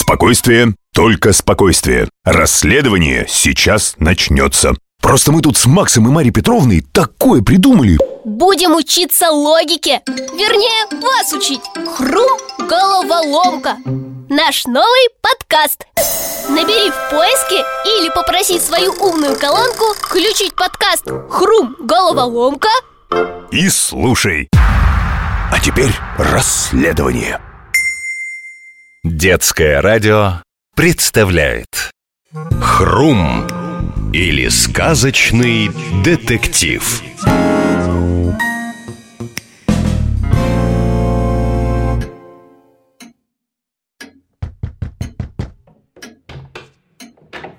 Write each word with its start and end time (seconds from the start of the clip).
Спокойствие, 0.00 0.76
только 0.94 1.32
спокойствие. 1.32 2.08
Расследование 2.24 3.26
сейчас 3.28 3.96
начнется. 3.98 4.74
Просто 5.02 5.32
мы 5.32 5.42
тут 5.42 5.56
с 5.56 5.66
Максом 5.66 6.06
и 6.06 6.10
Марьей 6.12 6.32
Петровной 6.32 6.82
такое 6.92 7.42
придумали. 7.42 7.98
Будем 8.24 8.76
учиться 8.76 9.28
логике. 9.28 10.00
Вернее, 10.06 11.02
вас 11.02 11.32
учить. 11.32 11.62
Хрум 11.96 12.38
головоломка 12.68 13.76
Наш 14.28 14.66
новый 14.66 15.08
подкаст. 15.20 15.84
Набери 16.48 16.92
в 16.92 17.10
поиске 17.10 17.64
или 17.98 18.08
попроси 18.14 18.60
свою 18.60 18.92
умную 19.00 19.36
колонку 19.36 19.84
Включить 20.00 20.54
подкаст 20.54 21.06
Хрум 21.28 21.74
головоломка 21.80 22.68
И 23.50 23.68
слушай. 23.68 24.48
А 24.52 25.58
теперь 25.60 25.90
расследование 26.18 27.40
Детское 29.10 29.80
радио 29.80 30.42
представляет 30.76 31.90
Хрум 32.60 33.46
или 34.12 34.48
сказочный 34.48 35.70
детектив 36.04 37.02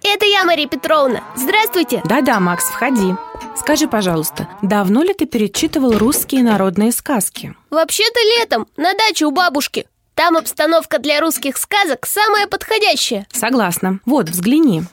Это 0.03 0.25
я, 0.25 0.43
Мария 0.45 0.67
Петровна 0.67 1.23
Здравствуйте 1.35 2.03
Да-да, 2.05 2.39
Макс, 2.39 2.66
входи. 2.66 3.16
Скажи, 3.57 3.88
пожалуйста, 3.88 4.47
давно 4.61 5.02
ли 5.02 5.16
ты 5.16 5.25
перечитывал 5.25 5.97
русские 5.97 6.43
народные 6.43 6.91
сказки? 6.91 7.55
Вообще-то 7.71 8.19
летом, 8.38 8.67
на 8.77 8.93
даче 8.93 9.25
у 9.25 9.31
бабушки 9.31 9.88
Там 10.19 10.35
обстановка 10.35 10.99
для 10.99 11.21
русских 11.21 11.55
сказок 11.55 12.05
самая 12.05 12.45
подходящая. 12.45 13.25
Согласна. 13.31 14.01
Вот, 14.05 14.27
взгляни. 14.27 14.83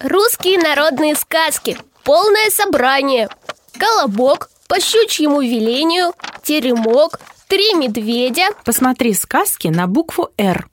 Русские 0.00 0.58
народные 0.58 1.16
сказки. 1.16 1.76
Полное 2.02 2.48
собрание. 2.48 3.28
Колобок 3.76 4.48
По 4.66 4.80
щучьему 4.80 5.42
велению. 5.42 6.14
Теремок. 6.42 7.20
Три 7.46 7.74
медведя. 7.74 8.46
Посмотри 8.64 9.12
сказки 9.12 9.68
на 9.68 9.86
букву 9.86 10.30
«Р». 10.38 10.66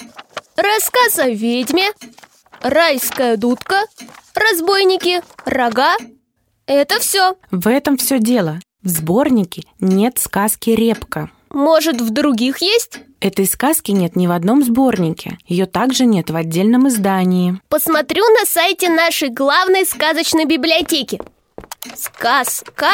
Рассказ 0.55 1.19
о 1.19 1.27
ведьме. 1.27 1.91
Райская 2.61 3.35
дудка. 3.35 3.83
Разбойники. 4.33 5.21
Рога. 5.43 5.97
Это 6.65 6.97
все 7.01 7.35
В 7.51 7.67
этом 7.67 7.97
все 7.97 8.19
дело. 8.19 8.61
В 8.83 8.87
сборнике 8.87 9.63
нет 9.81 10.17
сказки 10.17 10.69
«Репка». 10.69 11.29
Может, 11.53 11.99
в 11.99 12.11
других 12.11 12.59
есть? 12.59 12.99
Этой 13.19 13.45
сказки 13.45 13.91
нет 13.91 14.15
ни 14.15 14.25
в 14.25 14.31
одном 14.31 14.63
сборнике. 14.63 15.37
Ее 15.45 15.65
также 15.65 16.05
нет 16.05 16.29
в 16.29 16.35
отдельном 16.35 16.87
издании. 16.87 17.59
Посмотрю 17.67 18.23
на 18.39 18.45
сайте 18.45 18.89
нашей 18.89 19.29
главной 19.29 19.85
сказочной 19.85 20.45
библиотеки 20.45 21.19
Сказка 21.95 22.91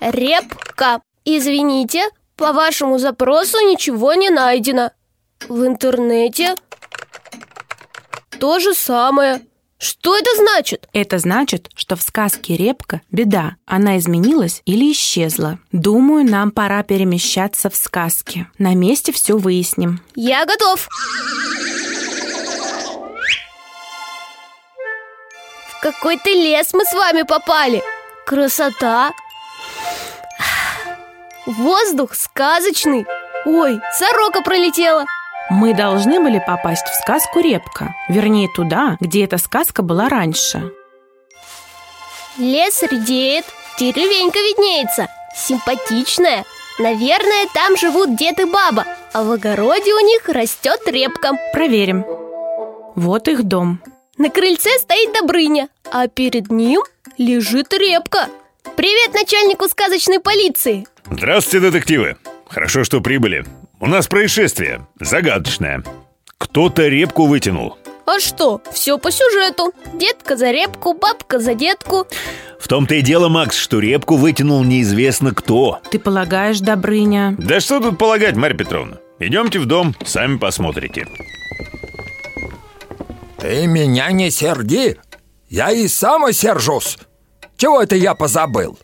Репка 0.00 1.00
Извините, 1.24 2.02
по 2.36 2.52
вашему 2.52 2.98
запросу 2.98 3.58
ничего 3.60 4.12
не 4.14 4.28
найдено 4.28 4.90
В 5.48 5.66
интернете 5.66 6.54
То 8.38 8.58
же 8.60 8.74
самое 8.74 9.40
Что 9.78 10.16
это 10.16 10.30
значит? 10.36 10.88
Это 10.92 11.18
значит, 11.18 11.68
что 11.74 11.96
в 11.96 12.02
сказке 12.02 12.56
«Репка» 12.56 13.00
беда. 13.10 13.56
Она 13.66 13.98
изменилась 13.98 14.62
или 14.64 14.92
исчезла. 14.92 15.58
Думаю, 15.72 16.24
нам 16.24 16.50
пора 16.50 16.82
перемещаться 16.82 17.70
в 17.70 17.76
сказки. 17.76 18.46
На 18.58 18.74
месте 18.74 19.12
все 19.12 19.36
выясним. 19.36 20.00
Я 20.14 20.46
готов 20.46 20.88
В 25.68 25.80
какой-то 25.82 26.30
лес 26.30 26.70
мы 26.72 26.84
с 26.84 26.94
вами 26.94 27.22
попали 27.22 27.82
Красота 28.24 29.12
Воздух 31.44 32.14
сказочный 32.14 33.04
Ой, 33.44 33.78
сорока 33.98 34.40
пролетела 34.40 35.04
Мы 35.50 35.74
должны 35.74 36.20
были 36.20 36.42
попасть 36.44 36.86
в 36.86 36.94
сказку 36.94 37.40
«Репка». 37.40 37.94
Вернее, 38.08 38.48
туда, 38.54 38.96
где 39.00 39.24
эта 39.24 39.38
сказка 39.38 39.82
была 39.82 40.08
раньше. 40.08 40.72
Лес 42.38 42.82
редеет, 42.82 43.44
деревенька 43.78 44.38
виднеется 44.38 45.08
Симпатичная 45.36 46.44
Наверное, 46.80 47.46
там 47.54 47.76
живут 47.76 48.16
дед 48.16 48.40
и 48.40 48.44
баба 48.44 48.84
А 49.12 49.22
в 49.22 49.30
огороде 49.30 49.94
у 49.94 50.00
них 50.00 50.28
растет 50.28 50.80
репка 50.86 51.30
Проверим. 51.52 52.04
Вот 52.96 53.28
их 53.28 53.44
дом. 53.44 53.80
На 54.18 54.30
крыльце 54.30 54.70
стоит 54.80 55.12
Добрыня 55.12 55.68
А 55.92 56.08
перед 56.08 56.50
ним 56.50 56.82
лежит 57.18 57.72
репка 57.72 58.28
Привет 58.74 59.14
начальнику 59.14 59.68
сказочной 59.68 60.18
полиции 60.18 60.88
Здравствуйте, 61.08 61.70
детективы 61.70 62.16
Хорошо, 62.48 62.82
что 62.82 63.00
прибыли 63.00 63.44
У 63.84 63.86
нас 63.86 64.06
происшествие, 64.06 64.86
загадочное. 64.98 65.84
Кто-то 66.38 66.88
репку 66.88 67.26
вытянул. 67.26 67.76
А 68.06 68.18
что, 68.18 68.62
все 68.72 68.96
по 68.96 69.10
сюжету. 69.10 69.74
Детка 69.92 70.38
за 70.38 70.52
репку, 70.52 70.94
бабка 70.94 71.38
за 71.38 71.52
детку. 71.52 72.06
В 72.58 72.66
том-то 72.66 72.94
и 72.94 73.02
дело, 73.02 73.28
Макс, 73.28 73.58
что 73.58 73.80
репку 73.80 74.16
вытянул 74.16 74.64
неизвестно 74.64 75.34
кто. 75.34 75.80
Ты 75.90 75.98
полагаешь, 75.98 76.60
Добрыня? 76.60 77.36
Да 77.38 77.60
что 77.60 77.78
тут 77.78 77.98
полагать, 77.98 78.36
Марья 78.36 78.56
Петровна? 78.56 78.96
Идемте 79.18 79.58
в 79.58 79.66
дом, 79.66 79.94
сами 80.02 80.38
посмотрите. 80.38 81.06
Ты 83.36 83.66
меня 83.66 84.10
не 84.12 84.30
серди. 84.30 84.96
Я 85.50 85.70
и 85.72 85.88
сам 85.88 86.24
осержусь. 86.24 86.96
Чего 87.58 87.82
это 87.82 87.96
я 87.96 88.14
позабыл? 88.14 88.78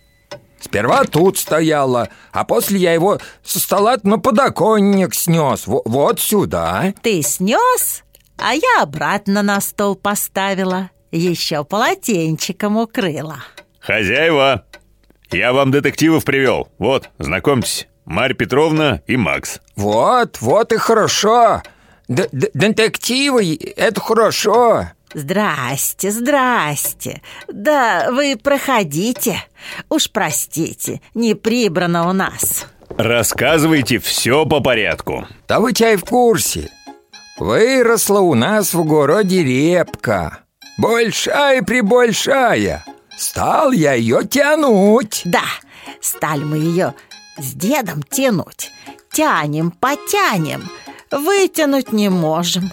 Сперва 0.70 1.02
тут 1.02 1.36
стояла, 1.36 2.10
а 2.30 2.44
после 2.44 2.78
я 2.78 2.92
его 2.94 3.18
со 3.42 3.58
стола 3.58 3.96
на 4.04 4.20
подоконник 4.20 5.14
снес 5.16 5.66
Во- 5.66 5.82
Вот 5.84 6.20
сюда. 6.20 6.94
Ты 7.02 7.22
снес, 7.22 8.04
а 8.38 8.54
я 8.54 8.82
обратно 8.82 9.42
на 9.42 9.60
стол 9.60 9.96
поставила. 9.96 10.90
Еще 11.10 11.64
полотенчиком 11.64 12.76
укрыла. 12.76 13.38
Хозяева, 13.80 14.64
я 15.32 15.52
вам 15.52 15.72
детективов 15.72 16.24
привел 16.24 16.68
Вот, 16.78 17.10
знакомьтесь, 17.18 17.88
Марья 18.04 18.36
Петровна 18.36 19.00
и 19.08 19.16
Макс. 19.16 19.58
Вот, 19.74 20.40
вот 20.40 20.72
и 20.72 20.76
хорошо. 20.76 21.62
Д- 22.06 22.28
д- 22.30 22.50
Детективы, 22.54 23.56
это 23.76 24.00
хорошо 24.00 24.88
Здрасте, 25.14 26.10
здрасте! 26.10 27.22
Да 27.48 28.10
вы 28.10 28.36
проходите. 28.36 29.42
Уж 29.88 30.10
простите, 30.10 31.00
не 31.14 31.34
прибрано 31.34 32.08
у 32.08 32.12
нас 32.12 32.66
Рассказывайте 32.96 33.98
все 33.98 34.46
по 34.46 34.60
порядку. 34.60 35.26
Да 35.48 35.60
вы 35.60 35.72
чай 35.72 35.96
в 35.96 36.04
курсе. 36.04 36.70
Выросла 37.38 38.20
у 38.20 38.34
нас 38.34 38.74
в 38.74 38.84
городе 38.84 39.42
репка. 39.42 40.40
Большая-пребольшая 40.76 42.84
Стал 43.16 43.72
я 43.72 43.94
ее 43.94 44.24
тянуть. 44.24 45.22
Да, 45.24 45.44
стали 46.00 46.42
мы 46.42 46.56
ее 46.56 46.94
с 47.38 47.52
дедом 47.52 48.02
тянуть. 48.02 48.72
Тянем, 49.12 49.70
потянем. 49.70 50.68
Вытянуть 51.10 51.92
не 51.92 52.08
можем 52.08 52.70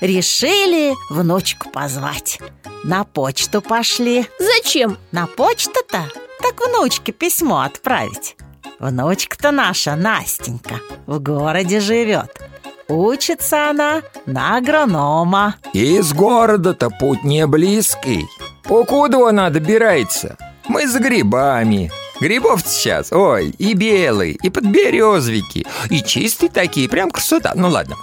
Решили 0.00 0.94
внучку 1.10 1.70
позвать 1.70 2.38
На 2.84 3.02
почту 3.02 3.60
пошли 3.60 4.26
Зачем? 4.38 4.96
На 5.10 5.26
почту-то? 5.26 6.04
Так 6.40 6.60
внучке 6.60 7.10
письмо 7.10 7.62
отправить 7.62 8.36
Внучка-то 8.78 9.50
наша, 9.50 9.96
Настенька, 9.96 10.76
в 11.06 11.18
городе 11.18 11.80
живет 11.80 12.40
Учится 12.86 13.70
она 13.70 14.02
на 14.24 14.56
агронома 14.56 15.56
Из 15.72 16.12
города-то 16.12 16.90
путь 16.90 17.24
не 17.24 17.44
близкий 17.48 18.24
Покуда 18.62 19.28
она 19.28 19.50
добирается? 19.50 20.36
Мы 20.68 20.86
за 20.86 21.00
грибами 21.00 21.90
Грибов 22.20 22.62
сейчас, 22.66 23.12
ой, 23.12 23.54
и 23.58 23.74
белые, 23.74 24.32
и 24.42 24.50
подберезовики 24.50 25.66
И 25.88 26.02
чистые 26.02 26.50
такие, 26.50 26.88
прям 26.88 27.10
красота. 27.10 27.52
Ну 27.54 27.68
ладно, 27.68 27.96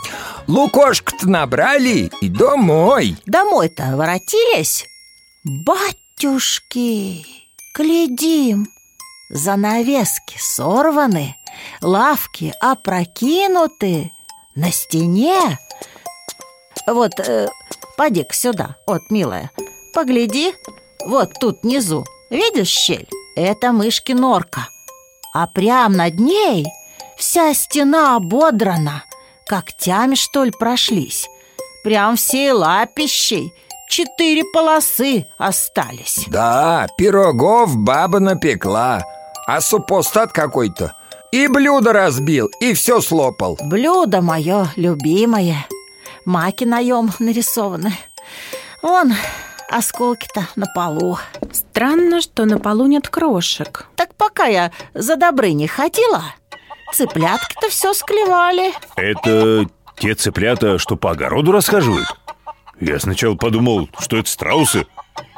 лукошку-то 0.47 1.27
набрали 1.27 2.09
и 2.21 2.29
домой. 2.29 3.17
Домой-то 3.25 3.97
воротились? 3.97 4.85
Батюшки, 5.43 7.25
глядим. 7.75 8.67
Занавески 9.29 10.37
сорваны 10.37 11.35
Лавки 11.81 12.53
опрокинуты 12.61 14.11
На 14.55 14.71
стене. 14.71 15.57
Вот, 16.85 17.19
э, 17.19 17.49
поди-ка 17.97 18.33
сюда, 18.33 18.75
вот, 18.85 19.01
милая 19.09 19.49
Погляди, 19.93 20.53
вот 21.05 21.33
тут 21.39 21.63
внизу 21.63 22.05
Видишь 22.29 22.67
щель? 22.67 23.07
Это 23.35 23.71
мышки 23.71 24.13
норка 24.13 24.69
А 25.33 25.47
прям 25.47 25.93
над 25.93 26.19
ней 26.19 26.65
вся 27.17 27.53
стена 27.53 28.15
ободрана 28.15 29.03
Когтями, 29.47 30.15
что 30.15 30.43
ли, 30.43 30.51
прошлись. 30.51 31.29
Прям 31.83 32.15
всей 32.15 32.51
лапищей 32.51 33.53
Четыре 33.87 34.43
полосы 34.51 35.27
остались. 35.37 36.25
Да, 36.27 36.87
пирогов 36.97 37.75
баба 37.77 38.19
напекла 38.19 39.03
А 39.45 39.61
супостат 39.61 40.31
какой-то. 40.31 40.93
И 41.31 41.47
блюдо 41.47 41.91
разбил, 41.91 42.49
и 42.61 42.73
все 42.73 43.01
слопал. 43.01 43.57
Блюдо 43.61 44.21
мое 44.21 44.69
любимое. 44.77 45.67
Маки 46.23 46.63
наем 46.63 47.11
нарисованы. 47.19 47.93
Вон 48.81 49.13
осколки-то 49.69 50.47
на 50.55 50.65
полу. 50.73 51.17
Странно, 51.51 52.21
что 52.21 52.45
на 52.45 52.59
полу 52.59 52.87
нет 52.87 53.09
крошек. 53.09 53.87
Так 53.95 54.15
пока 54.15 54.45
я 54.45 54.71
за 54.93 55.15
Добрыней 55.15 55.67
ходила 55.67 56.23
Цыплятки-то 56.93 57.69
все 57.69 57.93
склевали. 57.93 58.71
Это 58.95 59.67
те 59.97 60.13
цыплята, 60.15 60.77
что 60.77 60.95
по 60.95 61.11
огороду 61.11 61.51
расхаживают? 61.51 62.07
Я 62.79 62.99
сначала 62.99 63.35
подумал, 63.35 63.89
что 63.99 64.17
это 64.17 64.29
страусы. 64.29 64.85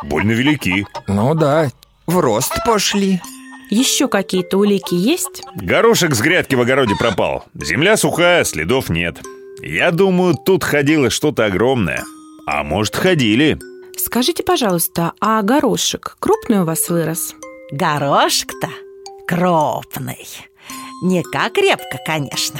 Больно 0.04 0.32
велики. 0.32 0.86
Ну 1.08 1.34
да, 1.36 1.70
в 2.06 2.20
рост 2.20 2.54
пошли. 2.66 3.22
Еще 3.70 4.08
какие-то 4.08 4.58
улики 4.58 4.94
есть? 4.94 5.42
Горошек 5.56 6.16
с 6.16 6.22
грядки 6.22 6.56
в 6.56 6.62
огороде 6.62 6.96
пропал. 6.96 7.46
Земля 7.54 7.98
сухая, 7.98 8.44
следов 8.44 8.90
нет. 8.90 9.18
Я 9.62 9.92
думаю, 9.92 10.36
тут 10.36 10.64
ходило 10.64 11.10
что-то 11.10 11.46
огромное. 11.46 12.04
А 12.46 12.64
может, 12.64 12.96
ходили 12.96 13.60
Скажите, 13.98 14.44
пожалуйста, 14.44 15.14
а 15.20 15.42
горошек 15.42 16.18
крупный 16.20 16.62
у 16.62 16.66
вас 16.66 16.90
вырос? 16.90 17.34
Горошек-то 17.72 18.70
крупный 19.28 20.28
Не 21.04 21.24
как 21.24 21.58
репка, 21.58 22.00
конечно 22.06 22.60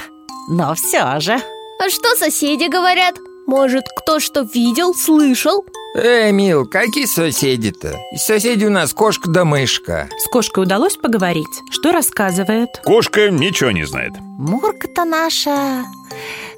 Но 0.50 0.74
все 0.74 1.18
же 1.20 1.32
А 1.32 1.88
что 1.88 2.14
соседи 2.16 2.68
говорят? 2.68 3.16
Может, 3.46 3.84
кто 3.96 4.20
что 4.20 4.42
видел, 4.42 4.92
слышал? 4.94 5.64
Эй, 5.96 6.32
мил, 6.32 6.66
какие 6.66 7.06
соседи-то? 7.06 7.96
Соседи 8.16 8.66
у 8.66 8.70
нас 8.70 8.92
кошка 8.92 9.30
да 9.30 9.46
мышка 9.46 10.10
С 10.18 10.28
кошкой 10.30 10.64
удалось 10.64 10.96
поговорить? 10.96 11.46
Что 11.70 11.92
рассказывает? 11.92 12.68
Кошка 12.84 13.30
ничего 13.30 13.70
не 13.70 13.84
знает 13.84 14.12
Мурка-то 14.20 15.04
наша 15.06 15.84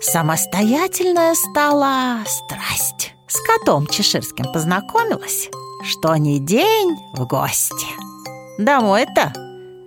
самостоятельная 0.01 1.35
стала 1.35 2.19
страсть 2.27 3.15
С 3.31 3.41
котом 3.43 3.87
чеширским 3.87 4.53
познакомилась 4.53 5.51
Что 5.85 6.17
ни 6.17 6.39
день 6.39 6.97
в 7.15 7.27
гости. 7.29 7.87
Домой-то, 8.59 9.33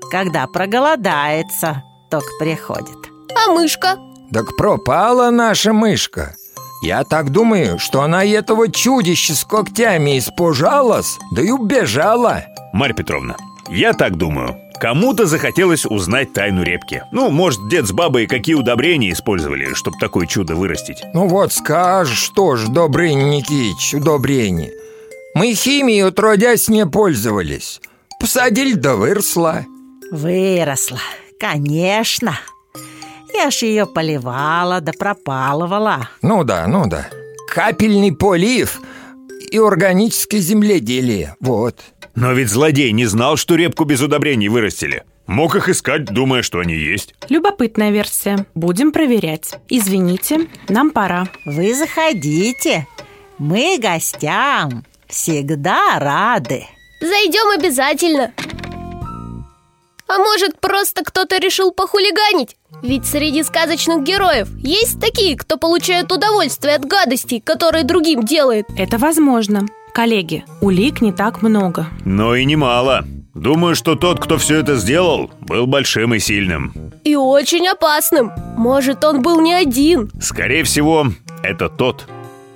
когда 0.10 0.48
проголодается, 0.48 1.84
только 2.10 2.30
приходит. 2.40 2.98
А 3.36 3.52
мышка? 3.52 3.98
Так 4.32 4.56
пропала 4.56 5.30
наша 5.30 5.74
мышка. 5.74 6.36
Я 6.82 7.04
так 7.04 7.32
думаю, 7.32 7.80
что 7.80 8.02
она 8.02 8.24
этого 8.24 8.72
чудища 8.72 9.36
с 9.36 9.44
когтями 9.44 10.18
испужалась 10.18 11.20
Да 11.34 11.42
и 11.42 11.52
убежала. 11.52 12.46
Марья 12.72 12.96
Петровна, 12.96 13.36
я 13.70 13.92
так 13.94 14.16
думаю 14.16 14.63
Кому-то 14.80 15.26
захотелось 15.26 15.86
узнать 15.86 16.34
тайну 16.34 16.64
репки. 16.64 17.04
Ну, 17.12 17.30
может, 17.30 17.70
дед 17.70 17.88
с 17.88 17.92
бабой 17.92 18.28
какие 18.28 18.56
удобрения 18.56 19.12
использовали, 19.12 19.74
чтобы 19.74 19.98
такое 20.00 20.28
чудо 20.28 20.56
вырастить? 20.56 21.04
Ну 21.14 21.28
вот 21.28 21.54
скажешь, 21.54 22.18
что 22.18 22.56
ж, 22.56 22.68
Добрыня 22.68 23.24
Никитич, 23.24 23.94
удобрение. 23.94 24.72
Мы 25.36 25.54
химией 25.54 26.06
отродясь 26.06 26.68
не 26.68 26.86
пользовались. 26.86 27.82
Посадили 28.20 28.74
да 28.74 28.96
выросла. 28.96 29.66
Выросла, 30.12 31.00
конечно. 31.40 32.38
Я 33.34 33.50
ж 33.50 33.64
ее 33.64 33.86
поливала 33.88 34.80
да 34.80 34.92
пропалывала. 34.98 36.10
Ну 36.22 36.44
да, 36.44 36.68
ну 36.68 36.88
да. 36.88 37.08
Капельный 37.48 38.12
полив 38.16 38.80
и 39.52 39.58
органическое 39.58 40.40
земледелие, 40.40 41.36
вот 41.40 41.80
Но 42.16 42.32
ведь 42.34 42.50
злодей 42.50 42.92
не 42.92 43.06
знал, 43.06 43.38
что 43.38 43.56
репку 43.56 43.86
без 43.86 44.02
удобрений 44.02 44.48
вырастили 44.48 45.04
Мог 45.26 45.56
их 45.56 45.70
искать, 45.70 46.06
думая, 46.06 46.42
что 46.42 46.60
они 46.60 46.76
есть 46.76 47.16
Любопытная 47.30 47.92
версия. 47.92 48.46
Будем 48.56 48.92
проверять. 48.92 49.58
Извините, 49.70 50.48
нам 50.70 50.92
пора. 50.92 51.28
Вы 51.46 51.74
заходите 51.74 52.88
Мы 53.40 53.80
гостям 53.80 54.86
всегда 55.08 56.00
рады 56.00 56.66
Зайдем 57.02 57.60
обязательно 57.60 58.32
А 60.08 60.18
может, 60.20 60.60
просто 60.60 61.04
кто-то 61.04 61.38
решил 61.38 61.72
похулиганить? 61.72 62.58
Ведь 62.84 63.06
среди 63.06 63.44
сказочных 63.44 64.04
героев 64.04 64.50
есть 64.58 65.00
такие, 65.00 65.38
кто 65.38 65.58
получает 65.58 66.12
удовольствие 66.12 66.76
от 66.76 66.86
гадостей, 66.86 67.40
которые 67.40 67.86
другим 67.86 68.24
делает 68.24 68.66
Это 68.78 68.98
возможно. 68.98 69.66
Коллеги, 69.94 70.44
улик 70.60 71.02
не 71.02 71.12
так 71.12 71.44
много. 71.44 71.88
Но 72.04 72.36
и 72.36 72.46
немало. 72.46 73.06
Думаю, 73.36 73.76
что 73.76 73.96
тот, 73.96 74.20
кто 74.20 74.38
все 74.38 74.60
это 74.60 74.76
сделал, 74.76 75.30
был 75.42 75.68
большим 75.68 76.16
и 76.16 76.20
сильным. 76.20 76.74
И 77.04 77.16
очень 77.16 77.68
опасным. 77.68 78.32
Может, 78.58 79.04
он 79.04 79.22
был 79.22 79.42
не 79.42 79.54
один. 79.54 80.12
Скорее 80.20 80.64
всего, 80.64 81.08
это 81.44 81.70
тот 81.70 82.08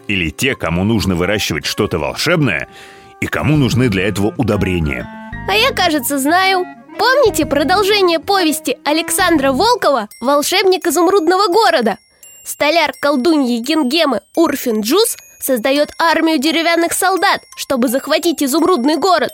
Или 0.07 0.29
те, 0.29 0.55
кому 0.55 0.83
нужно 0.83 1.15
выращивать 1.15 1.65
что-то 1.65 1.99
волшебное 1.99 2.69
И 3.21 3.25
кому 3.25 3.57
нужны 3.57 3.89
для 3.89 4.07
этого 4.07 4.33
удобрения. 4.37 5.07
А 5.49 5.53
я, 5.53 5.71
кажется, 5.71 6.17
знаю. 6.17 6.65
Помните 6.97 7.45
продолжение 7.45 8.19
повести 8.19 8.77
Александра 8.83 9.51
Волкова 9.51 10.07
«Волшебник 10.21 10.87
изумрудного 10.87 11.47
города»? 11.47 11.97
Столяр 12.43 12.93
колдуньи 12.99 13.59
Гингемы 13.59 14.21
Урфин 14.35 14.81
Джуз 14.81 15.17
создает 15.39 15.91
армию 15.99 16.39
деревянных 16.39 16.93
солдат, 16.93 17.41
чтобы 17.57 17.87
захватить 17.87 18.43
изумрудный 18.43 18.97
город. 18.97 19.31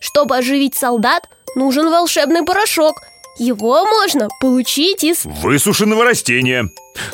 Чтобы 0.00 0.36
оживить 0.36 0.74
солдат, 0.74 1.28
нужен 1.56 1.90
волшебный 1.90 2.44
порошок. 2.44 3.00
Его 3.38 3.84
можно 3.84 4.28
получить 4.40 5.02
из... 5.02 5.24
Высушенного 5.24 6.04
растения 6.04 6.68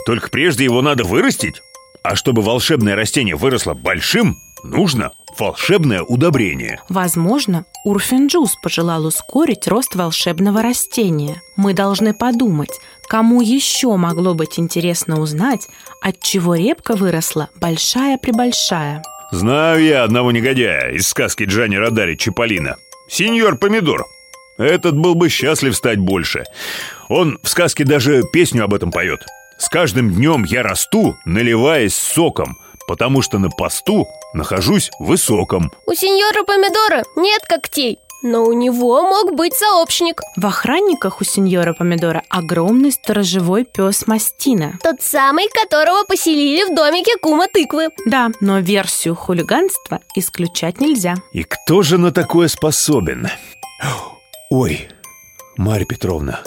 Только 0.04 0.28
прежде 0.28 0.64
его 0.64 0.82
надо 0.82 1.02
вырастить 1.04 1.62
А 2.02 2.14
чтобы 2.14 2.42
волшебное 2.42 2.94
растение 2.94 3.36
выросло 3.36 3.72
большим 3.72 4.36
Нужно 4.62 5.12
волшебное 5.38 6.02
удобрение 6.02 6.82
Возможно, 6.90 7.64
Урфинджус 7.84 8.56
пожелал 8.62 9.06
ускорить 9.06 9.66
рост 9.66 9.94
волшебного 9.94 10.60
растения. 10.60 11.40
Мы 11.56 11.72
должны 11.72 12.12
подумать, 12.12 12.70
кому 13.10 13.40
еще 13.40 13.96
могло 13.96 14.34
быть 14.34 14.60
интересно 14.60 15.20
узнать, 15.20 15.66
от 16.00 16.20
чего 16.20 16.54
репка 16.54 16.94
выросла 16.94 17.50
большая-пребольшая. 17.56 19.02
Знаю 19.32 19.82
я 19.82 20.04
одного 20.04 20.30
негодяя 20.30 20.92
из 20.92 21.08
сказки 21.08 21.42
Джани 21.42 21.74
Радари 21.74 22.14
Чиполлино. 22.14 22.76
Сеньор 23.08 23.58
Помидор. 23.58 24.06
Этот 24.58 24.96
был 24.96 25.16
бы 25.16 25.28
счастлив 25.28 25.74
стать 25.74 25.98
больше. 25.98 26.44
Он 27.08 27.40
в 27.42 27.48
сказке 27.48 27.82
даже 27.82 28.22
песню 28.32 28.62
об 28.62 28.74
этом 28.74 28.92
поет 28.92 29.26
С 29.58 29.68
каждым 29.68 30.12
днем 30.12 30.44
я 30.44 30.62
расту, 30.62 31.16
наливаясь 31.24 31.94
соком 31.94 32.58
Потому 32.86 33.22
что 33.22 33.38
на 33.38 33.48
посту 33.50 34.06
нахожусь 34.34 34.90
высоком 35.00 35.72
У 35.86 35.94
сеньора 35.94 36.44
Помидора 36.44 37.02
нет 37.16 37.42
когтей, 37.48 37.98
но 38.22 38.44
у 38.44 38.52
него 38.52 39.02
мог 39.02 39.34
быть 39.34 39.54
сообщник. 39.54 40.20
В 40.36 40.46
охранниках 40.46 41.20
у 41.20 41.24
сеньора 41.24 41.72
Помидора 41.72 42.22
огромный 42.28 42.92
сторожевой 42.92 43.64
пес 43.64 44.06
Мастина. 44.06 44.78
Тот 44.82 45.00
самый, 45.02 45.48
которого 45.48 46.04
поселили 46.04 46.70
в 46.70 46.74
домике 46.74 47.16
кума 47.20 47.46
тыквы. 47.52 47.88
Да, 48.06 48.30
но 48.40 48.58
версию 48.58 49.14
хулиганства 49.14 50.00
исключать 50.14 50.80
нельзя. 50.80 51.16
И 51.32 51.42
кто 51.42 51.82
же 51.82 51.98
на 51.98 52.12
такое 52.12 52.48
способен? 52.48 53.28
Ой, 54.50 54.88
Марья 55.56 55.86
Петровна 55.86 56.40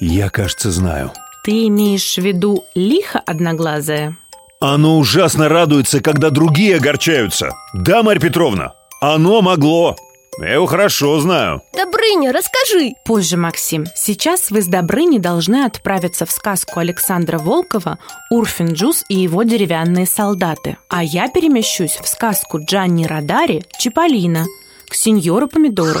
Я, 0.00 0.28
кажется, 0.28 0.70
знаю 0.70 1.12
Ты 1.44 1.66
имеешь 1.68 2.14
в 2.14 2.18
виду 2.18 2.64
лихо 2.74 3.18
одноглазое? 3.18 4.16
Оно 4.60 4.98
ужасно 4.98 5.48
радуется, 5.48 6.00
когда 6.00 6.30
другие 6.30 6.76
огорчаются 6.76 7.50
Да, 7.74 8.02
Марья 8.02 8.20
Петровна, 8.20 8.74
оно 9.00 9.40
могло 9.40 9.96
Я 10.40 10.54
его 10.54 10.66
хорошо 10.66 11.18
знаю 11.20 11.62
Добрыня, 11.72 12.32
расскажи. 12.32 12.94
Позже, 13.04 13.36
Максим. 13.36 13.86
Сейчас 13.94 14.50
вы 14.50 14.62
с 14.62 14.66
Добрыней 14.66 15.18
должны 15.18 15.64
отправиться 15.64 16.26
в 16.26 16.30
сказку 16.30 16.78
Александра 16.78 17.38
Волкова 17.38 17.98
«Урфин 18.30 18.72
Джуз 18.72 19.04
и 19.08 19.16
его 19.16 19.42
деревянные 19.42 20.06
солдаты». 20.06 20.76
А 20.88 21.02
я 21.02 21.28
перемещусь 21.28 21.98
в 22.00 22.06
сказку 22.06 22.60
Джанни 22.60 23.04
Радари 23.04 23.64
«Чиполлино» 23.78 24.46
к 24.88 24.94
сеньору 24.94 25.48
Помидору. 25.48 26.00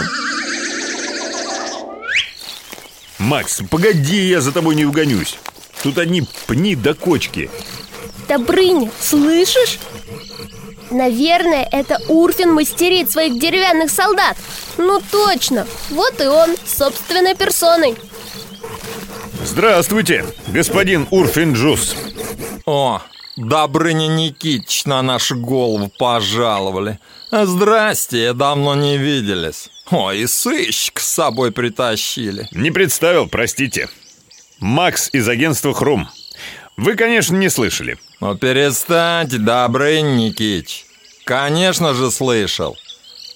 Макс, 3.18 3.60
погоди, 3.68 4.28
я 4.28 4.40
за 4.40 4.52
тобой 4.52 4.76
не 4.76 4.84
угонюсь 4.84 5.38
Тут 5.82 5.98
одни 5.98 6.22
пни 6.46 6.76
до 6.76 6.94
кочки 6.94 7.50
Добрыня, 8.28 8.90
слышишь? 9.00 9.80
Наверное, 10.90 11.68
это 11.70 12.00
Урфин 12.08 12.52
мастерит 12.52 13.10
своих 13.10 13.38
деревянных 13.38 13.90
солдат. 13.90 14.36
Ну 14.76 15.00
точно, 15.10 15.66
вот 15.90 16.20
и 16.20 16.26
он, 16.26 16.56
собственной 16.64 17.34
персоной. 17.34 17.96
Здравствуйте, 19.44 20.24
господин 20.48 21.06
Урфинджус 21.10 21.96
О, 22.66 23.00
Добрыня 23.38 24.08
Никитич 24.08 24.84
на 24.84 25.00
нашу 25.00 25.36
голову 25.36 25.92
пожаловали. 25.96 26.98
Здрасте, 27.30 28.32
давно 28.32 28.74
не 28.74 28.98
виделись. 28.98 29.70
Ой, 29.90 30.20
и 30.20 30.26
сыщик 30.26 30.98
с 30.98 31.06
собой 31.06 31.52
притащили. 31.52 32.48
Не 32.50 32.72
представил, 32.72 33.28
простите. 33.28 33.88
Макс 34.58 35.08
из 35.12 35.28
агентства 35.28 35.72
«Хрум». 35.72 36.08
Вы, 36.78 36.94
конечно, 36.94 37.34
не 37.34 37.48
слышали. 37.48 37.98
Ну 38.20 38.36
перестаньте, 38.36 39.38
Добрыня 39.38 40.14
Никитич. 40.14 40.86
Конечно 41.24 41.92
же 41.92 42.12
слышал. 42.12 42.76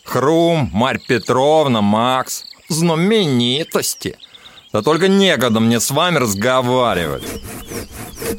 Хрум, 0.04 0.70
Марь 0.72 1.00
Петровна, 1.00 1.80
Макс. 1.82 2.44
Знаменитости. 2.68 4.16
Да 4.72 4.80
только 4.80 5.08
некогда 5.08 5.58
мне 5.58 5.80
с 5.80 5.90
вами 5.90 6.18
разговаривать. 6.18 7.24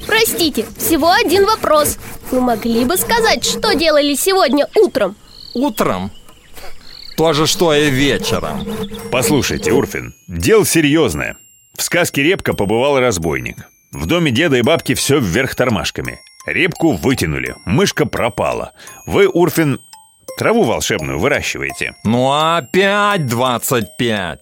Простите, 0.07 0.65
всего 0.77 1.11
один 1.11 1.45
вопрос. 1.45 1.97
Вы 2.31 2.39
могли 2.39 2.85
бы 2.85 2.95
сказать, 2.95 3.43
что 3.43 3.73
делали 3.73 4.15
сегодня 4.15 4.69
утром? 4.73 5.17
Утром? 5.53 6.11
То 7.17 7.33
же, 7.33 7.45
что 7.45 7.73
и 7.73 7.89
вечером. 7.89 8.65
Послушайте, 9.11 9.73
Урфин, 9.73 10.15
дело 10.27 10.65
серьезное. 10.65 11.35
В 11.77 11.83
сказке 11.83 12.23
«Репка» 12.23 12.53
побывал 12.53 12.99
разбойник. 12.99 13.67
В 13.93 14.07
доме 14.07 14.31
деда 14.31 14.57
и 14.57 14.63
бабки 14.63 14.95
все 14.95 15.19
вверх 15.19 15.53
тормашками. 15.53 16.19
Репку 16.47 16.93
вытянули, 16.93 17.55
мышка 17.65 18.07
пропала. 18.07 18.73
Вы, 19.05 19.27
Урфин, 19.27 19.79
траву 20.37 20.63
волшебную 20.63 21.19
выращиваете. 21.19 21.93
Ну 22.03 22.31
опять 22.31 23.27
25. 23.27 24.39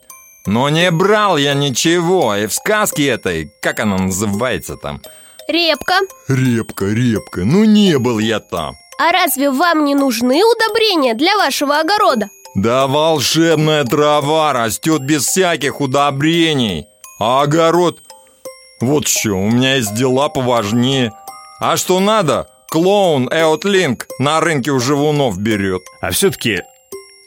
Но 0.48 0.70
не 0.70 0.90
брал 0.90 1.38
я 1.38 1.54
ничего, 1.54 2.34
и 2.34 2.48
в 2.48 2.54
сказке 2.54 3.10
этой, 3.10 3.52
как 3.62 3.82
она 3.82 3.98
называется 3.98 4.78
там? 4.78 5.02
Репка. 5.50 5.96
Репка, 6.30 6.86
репка, 6.86 7.42
ну 7.44 7.66
не 7.66 8.00
был 8.00 8.20
я 8.20 8.40
там. 8.40 8.76
А 8.98 9.12
разве 9.12 9.52
вам 9.52 9.84
не 9.84 9.96
нужны 9.96 10.42
удобрения 10.44 11.14
для 11.14 11.36
вашего 11.36 11.80
огорода? 11.80 12.30
Да 12.56 12.88
волшебная 12.88 13.84
трава 13.84 14.54
растет 14.54 15.02
без 15.02 15.26
всяких 15.26 15.82
удобрений. 15.82 16.86
А 17.20 17.42
огород... 17.44 18.00
Вот 18.82 19.08
что, 19.08 19.34
у 19.34 19.50
меня 19.52 19.76
есть 19.76 19.94
дела 19.94 20.28
поважнее. 20.28 21.14
А 21.60 21.78
что 21.78 22.00
надо? 22.00 22.48
Клоун 22.68 23.30
Эотлинк 23.32 24.08
на 24.18 24.40
рынке 24.40 24.72
у 24.72 24.80
живунов 24.80 25.38
берет. 25.38 25.84
А 26.02 26.10
все-таки, 26.10 26.64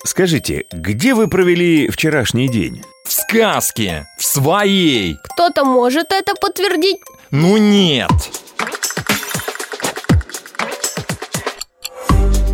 скажите, 0.04 0.64
где 0.72 1.14
вы 1.14 1.28
провели 1.28 1.88
вчерашний 1.90 2.48
день? 2.48 2.82
В 3.06 3.12
сказке, 3.12 4.08
в 4.18 4.24
своей. 4.24 5.16
Кто-то 5.22 5.64
может 5.64 6.10
это 6.10 6.34
подтвердить? 6.34 6.96
Ну 7.30 7.56
нет. 7.56 8.10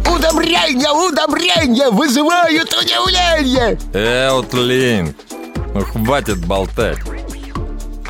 Удобрения, 0.07 0.91
удобрения 0.91 1.89
вызывают 1.91 2.71
удивление 2.75 3.79
Эотлинк, 3.95 5.17
ну 5.73 5.81
хватит 5.85 6.45
болтать. 6.45 6.99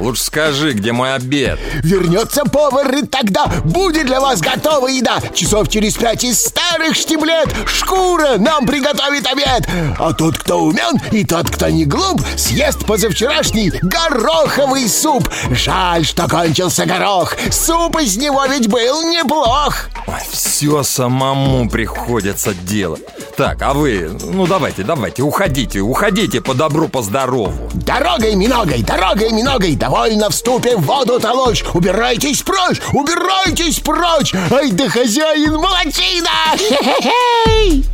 Лучше 0.00 0.24
скажи, 0.24 0.72
где 0.72 0.92
мой 0.92 1.14
обед? 1.14 1.58
Вернется 1.82 2.44
повар, 2.46 2.90
и 2.94 3.06
тогда 3.06 3.46
будет 3.64 4.06
для 4.06 4.18
вас 4.18 4.40
готова 4.40 4.88
еда. 4.88 5.18
Часов 5.34 5.68
через 5.68 5.94
пять 5.94 6.24
из 6.24 6.42
старых 6.42 6.96
штиблет 6.96 7.54
Шкура 7.66 8.38
нам 8.38 8.66
приготовит 8.66 9.26
обед. 9.26 9.68
А 9.98 10.14
тот, 10.14 10.38
кто 10.38 10.62
умен, 10.62 10.98
и 11.12 11.22
тот, 11.24 11.50
кто 11.50 11.68
не 11.68 11.84
глуп 11.84 12.22
Съест 12.36 12.86
позавчерашний 12.86 13.72
гороховый 13.82 14.88
суп. 14.88 15.28
Жаль, 15.50 16.06
что 16.06 16.26
кончился 16.28 16.86
горох. 16.86 17.36
Суп 17.50 18.00
из 18.00 18.16
него 18.16 18.46
ведь 18.46 18.68
был 18.68 19.02
неплох. 19.02 19.90
Ой, 20.06 20.14
Все 20.32 20.82
самому 20.82 21.68
приходится 21.68 22.54
делать. 22.54 23.02
Так, 23.36 23.60
а 23.60 23.74
вы, 23.74 24.10
ну 24.24 24.46
давайте, 24.46 24.82
давайте, 24.82 25.22
уходите, 25.22 25.80
уходите 25.80 26.40
по 26.40 26.54
добру, 26.54 26.88
по 26.88 27.02
здорову. 27.02 27.52
Дорогой 27.74 28.34
миногой, 28.34 28.82
дорогой 28.82 29.30
миногой 29.32 29.76
Довольно 29.76 29.89
в 29.90 30.32
ступе 30.32 30.76
в 30.76 30.82
воду 30.82 31.18
толочь 31.18 31.64
Убирайтесь 31.74 32.42
прочь, 32.42 32.80
убирайтесь 32.92 33.80
прочь 33.80 34.32
Ай 34.50 34.70
да 34.70 34.88
хозяин 34.88 35.54
молодчина 35.54 36.30
Хе-хе-хей! 36.56 37.84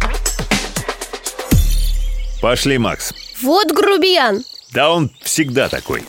Пошли, 2.43 2.79
Макс. 2.79 3.13
Вот 3.43 3.73
грубиян. 3.73 4.45
Да 4.73 4.93
он 4.93 5.11
всегда 5.23 5.69
такой. 5.69 6.05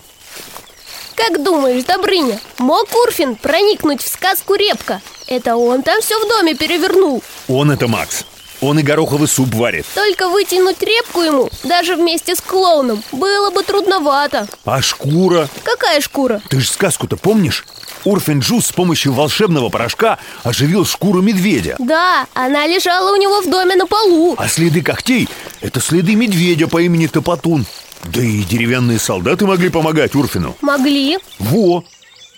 Как 1.16 1.42
думаешь, 1.44 1.84
Добрыня, 1.84 2.40
мог 2.60 2.94
Урфин 2.94 3.36
проникнуть 3.36 4.04
в 4.04 4.08
сказку 4.08 4.56
Репка? 4.56 5.02
Это 5.26 5.56
он 5.56 5.84
там 5.84 6.02
все 6.02 6.20
в 6.24 6.30
доме 6.30 6.54
перевернул. 6.54 7.24
Он 7.48 7.72
это 7.72 7.88
Макс. 7.88 8.26
Он 8.62 8.80
и 8.80 8.84
гороховый 8.84 9.28
суп 9.28 9.54
варит. 9.54 9.86
Только 9.94 10.30
вытянуть 10.30 10.82
репку 10.82 11.22
ему, 11.22 11.50
даже 11.64 11.96
вместе 11.96 12.36
с 12.36 12.42
клоуном, 12.42 13.04
было 13.12 13.52
бы 13.52 13.64
трудновато. 13.64 14.48
А 14.66 14.82
шкура? 14.82 15.48
Какая 15.64 16.02
шкура? 16.02 16.42
Ты 16.50 16.60
же 16.60 16.68
сказку-то 16.68 17.18
помнишь? 17.18 17.66
Урфин 18.04 18.40
Джус 18.40 18.68
с 18.68 18.72
помощью 18.72 19.14
волшебного 19.14 19.70
порошка 19.70 20.18
оживил 20.44 20.86
шкуру 20.86 21.22
медведя. 21.22 21.76
Да, 21.80 22.26
она 22.34 22.66
лежала 22.66 23.12
у 23.12 23.18
него 23.18 23.42
в 23.42 23.50
доме 23.50 23.76
на 23.76 23.86
полу. 23.86 24.36
А 24.38 24.48
следы 24.48 24.82
когтей– 24.82 25.28
это 25.62 25.80
следы 25.80 26.16
медведя 26.16 26.68
по 26.68 26.82
имени 26.82 27.08
Топотун. 27.08 27.66
Да 28.06 28.22
и 28.22 28.44
деревянные 28.44 29.00
солдаты 29.00 29.46
могли 29.46 29.70
помогать 29.70 30.16
Урфину. 30.16 30.56
Могли. 30.62 31.18
Во! 31.40 31.84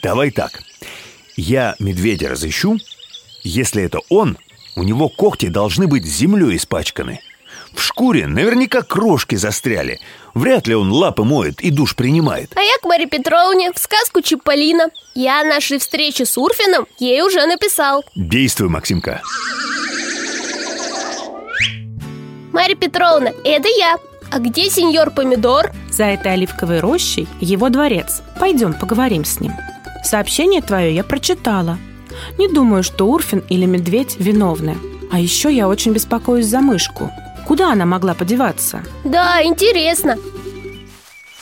Давай 0.02 0.32
так. 0.32 0.64
Я 1.36 1.76
медведя 1.80 2.30
разыщу. 2.30 2.78
Если 3.44 3.84
это 3.84 4.00
он, 4.10 4.38
у 4.79 4.83
него 4.83 5.09
когти 5.09 5.48
должны 5.48 5.88
быть 5.88 6.05
землей 6.05 6.55
испачканы. 6.55 7.19
В 7.74 7.81
шкуре 7.81 8.27
наверняка 8.27 8.81
крошки 8.81 9.36
застряли. 9.36 10.00
Вряд 10.33 10.67
ли 10.67 10.75
он 10.75 10.91
лапы 10.91 11.24
моет 11.24 11.62
и 11.62 11.69
душ 11.69 11.95
принимает. 11.95 12.51
А 12.55 12.62
я 12.62 12.77
к 12.81 12.86
Маре 12.86 13.05
Петровне 13.05 13.71
в 13.74 13.77
сказку 13.77 14.21
Чиполлино. 14.21 14.89
Я 15.13 15.41
о 15.41 15.43
нашей 15.43 15.77
встрече 15.77 16.25
с 16.25 16.38
Урфином 16.38 16.88
ей 16.98 17.21
уже 17.21 17.45
написал. 17.45 18.03
Действуй, 18.15 18.69
Максимка. 18.69 19.21
Марья 22.51 22.75
Петровна, 22.75 23.31
это 23.43 23.67
я. 23.67 23.98
А 24.31 24.39
где 24.39 24.69
сеньор 24.69 25.12
Помидор? 25.12 25.71
За 25.91 26.05
этой 26.05 26.33
оливковой 26.33 26.79
рощей 26.79 27.27
его 27.39 27.69
дворец. 27.69 28.21
Пойдем, 28.39 28.74
поговорим 28.74 29.25
с 29.25 29.39
ним. 29.39 29.53
Сообщение 30.03 30.62
твое 30.62 30.95
я 30.95 31.03
прочитала. 31.03 31.77
Не 32.38 32.48
думаю, 32.48 32.84
что 32.84 33.06
Урфин 33.06 33.44
или 33.50 33.66
Медведь 33.66 34.16
виновны. 34.20 34.78
А 35.12 35.20
еще 35.20 35.54
я 35.54 35.68
очень 35.68 35.94
беспокоюсь 35.94 36.46
за 36.46 36.60
мышку. 36.60 37.12
Куда 37.48 37.72
она 37.72 37.86
могла 37.86 38.14
подеваться? 38.14 38.84
Да, 39.04 39.44
интересно. 39.44 40.18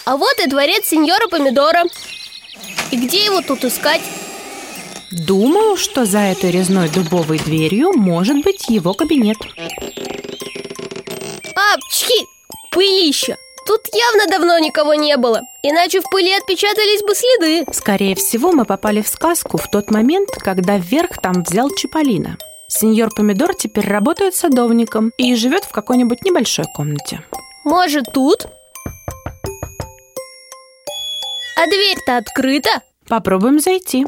А 0.06 0.16
вот 0.16 0.40
и 0.40 0.48
дворец 0.48 0.86
сеньора 0.86 1.28
Помидора. 1.28 1.84
И 2.92 2.96
где 2.96 3.26
его 3.26 3.42
тут 3.42 3.66
искать? 3.66 4.02
Думаю, 5.12 5.78
что 5.78 6.06
за 6.06 6.20
этой 6.20 6.52
резной 6.52 6.90
дубовой 6.90 7.40
дверью 7.40 7.94
может 7.94 8.44
быть 8.44 8.70
его 8.70 8.94
кабинет. 8.94 9.38
Апчхи! 11.56 12.26
Пылища! 12.72 13.38
Тут 13.68 13.82
явно 13.94 14.28
давно 14.28 14.58
никого 14.60 14.94
не 14.94 15.18
было 15.18 15.42
Иначе 15.62 16.00
в 16.00 16.10
пыли 16.10 16.32
отпечатались 16.32 17.04
бы 17.04 17.14
следы 17.14 17.66
Скорее 17.74 18.16
всего, 18.16 18.54
мы 18.54 18.64
попали 18.64 19.02
в 19.02 19.10
сказку 19.10 19.58
в 19.58 19.70
тот 19.70 19.92
момент, 19.92 20.30
когда 20.40 20.78
вверх 20.78 21.18
там 21.22 21.44
взял 21.44 21.70
Чиполлино. 21.72 22.38
Сеньор 22.70 23.10
Помидор 23.14 23.54
теперь 23.54 23.86
работает 23.86 24.36
садовником 24.36 25.12
и 25.18 25.36
живет 25.36 25.66
в 25.66 25.72
какой-нибудь 25.72 26.24
небольшой 26.24 26.66
комнате. 26.74 27.22
Может, 27.66 28.06
тут? 28.14 28.48
А 31.58 31.66
дверь-то 31.66 32.18
открыта 32.18 32.70
Попробуем 33.10 33.60
зайти. 33.60 34.06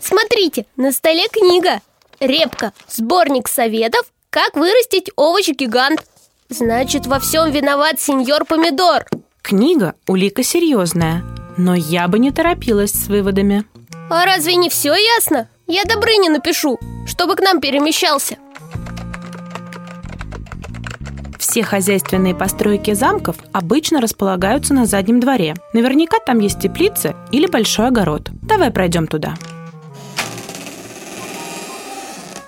Смотрите, 0.00 0.64
на 0.76 0.92
столе 0.92 1.28
книга 1.28 1.80
Репка, 2.20 2.72
сборник 2.88 3.48
советов 3.48 4.06
Как 4.30 4.56
вырастить 4.56 5.10
овощ-гигант 5.16 6.02
Значит, 6.48 7.06
во 7.06 7.18
всем 7.18 7.50
виноват 7.50 8.00
сеньор 8.00 8.44
Помидор 8.44 9.04
Книга– 9.42 9.94
улика 10.06 10.42
серьезная, 10.42 11.24
но 11.56 11.74
я 11.74 12.06
бы 12.08 12.18
не 12.18 12.30
торопилась 12.30 12.92
с 12.92 13.08
выводами. 13.08 13.64
А 14.10 14.24
разве 14.24 14.54
не 14.54 14.70
все 14.70 14.94
ясно? 14.94 15.48
Я 15.66 15.84
Добрыне 15.84 16.30
напишу, 16.30 16.78
чтобы 17.06 17.34
к 17.34 17.40
нам 17.40 17.60
перемещался 17.60 18.36
Все 21.38 21.64
хозяйственные 21.64 22.34
постройки 22.34 22.92
замков 22.92 23.36
обычно 23.52 24.00
располагаются 24.00 24.74
на 24.74 24.86
заднем 24.86 25.18
дворе. 25.18 25.54
Наверняка 25.72 26.18
там 26.24 26.38
есть 26.38 26.60
теплица 26.60 27.16
или 27.32 27.46
большой 27.46 27.88
огород. 27.88 28.28
Давай 28.42 28.70
пройдем 28.70 29.08
туда. 29.08 29.34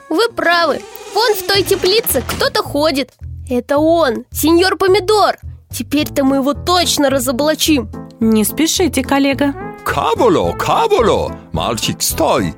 Вы 0.08 0.28
правы 0.34 0.80
Вон 1.14 1.34
в 1.34 1.42
той 1.42 1.62
теплице 1.62 2.22
кто-то 2.28 2.62
ходит 2.62 3.12
Это 3.48 3.78
он, 3.78 4.24
сеньор 4.30 4.76
Помидор 4.76 5.36
Теперь-то 5.70 6.24
мы 6.24 6.36
его 6.36 6.54
точно 6.54 7.10
разоблачим 7.10 7.90
Не 8.20 8.44
спешите, 8.44 9.02
коллега. 9.02 9.54
Кабуло, 9.84 10.52
кабуло, 10.52 11.36
мальчик, 11.52 12.02
стой 12.02 12.54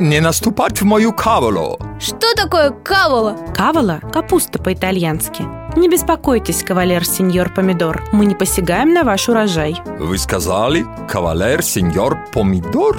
не 0.00 0.20
наступать 0.20 0.80
в 0.80 0.84
мою 0.84 1.12
кавалу. 1.12 1.78
Что 2.00 2.34
такое 2.34 2.70
кавола? 2.70 3.36
Кавала– 3.54 4.00
капуста 4.12 4.58
по-итальянски. 4.58 5.44
Не 5.76 5.88
беспокойтесь, 5.88 6.64
кавалер 6.64 7.04
сеньор 7.04 7.52
Помидор, 7.54 8.02
мы 8.12 8.24
не 8.24 8.34
посягаем 8.34 8.94
на 8.94 9.04
ваш 9.04 9.28
урожай. 9.28 9.76
Вы 9.98 10.18
сказали, 10.18 10.86
кавалер 11.08 11.62
сеньор 11.62 12.18
Помидор? 12.32 12.98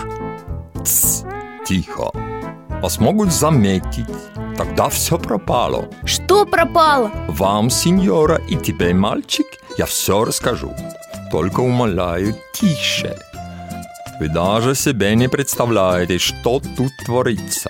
Тс, 0.83 1.23
тихо. 1.65 2.11
Вас 2.81 2.99
могут 2.99 3.31
заметить. 3.31 4.05
Тогда 4.57 4.89
все 4.89 5.17
пропало. 5.17 5.87
Что 6.05 6.45
пропало? 6.45 7.11
Вам, 7.27 7.69
сеньора, 7.69 8.41
и 8.49 8.55
тебе, 8.55 8.93
мальчик, 8.93 9.45
я 9.77 9.85
все 9.85 10.25
расскажу. 10.25 10.73
Только 11.31 11.61
умоляю, 11.61 12.35
тише. 12.53 13.15
Вы 14.19 14.29
даже 14.29 14.75
себе 14.75 15.15
не 15.15 15.27
представляете, 15.29 16.17
что 16.19 16.59
тут 16.77 16.91
творится. 17.05 17.69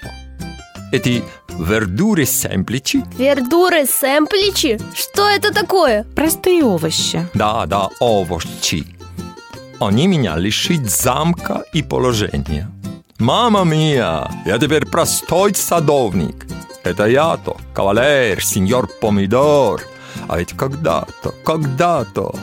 Эти 0.91 1.23
вердуры 1.49 2.25
семпличи, 2.25 3.03
Вердуры 3.17 3.85
сэмпличи? 3.85 4.77
Что 4.93 5.29
это 5.29 5.53
такое? 5.53 6.03
Простые 6.15 6.63
овощи. 6.65 7.25
да, 7.33 7.65
да, 7.65 7.89
овощи. 8.01 8.85
Они 9.79 10.07
меня 10.07 10.35
лишить 10.37 10.89
замка 10.89 11.63
и 11.73 11.81
положения. 11.81 12.69
Мама 13.21 13.65
мия, 13.65 14.27
я 14.47 14.57
теперь 14.57 14.87
простой 14.87 15.53
садовник. 15.53 16.47
Это 16.83 17.05
я-то, 17.05 17.55
кавалер, 17.71 18.43
сеньор 18.43 18.89
Помидор. 18.99 19.83
А 20.27 20.39
ведь 20.39 20.53
когда-то, 20.53 21.31
когда-то 21.45 22.33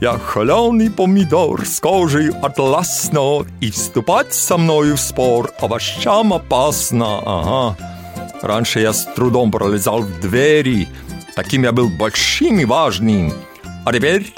я 0.00 0.16
холеный 0.16 0.90
помидор 0.90 1.66
с 1.66 1.78
кожей 1.78 2.30
атласно, 2.30 3.44
и 3.60 3.70
вступать 3.70 4.32
со 4.32 4.56
мною 4.56 4.96
в 4.96 5.00
спор 5.00 5.50
овощам 5.60 6.32
опасно, 6.32 7.18
ага. 7.18 7.76
Раньше 8.40 8.80
я 8.80 8.94
с 8.94 9.04
трудом 9.04 9.52
пролезал 9.52 10.00
в 10.00 10.20
двери, 10.20 10.88
таким 11.36 11.64
я 11.64 11.72
был 11.72 11.90
большим 11.90 12.60
и 12.60 12.64
важным. 12.64 13.34
А 13.84 13.92
теперь 13.92 14.34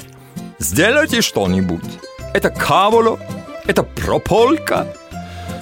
сделайте 0.59 1.23
что-нибудь. 1.23 1.85
Это 2.35 2.51
каволо, 2.51 3.21
это 3.69 3.85
прополька. 3.85 4.89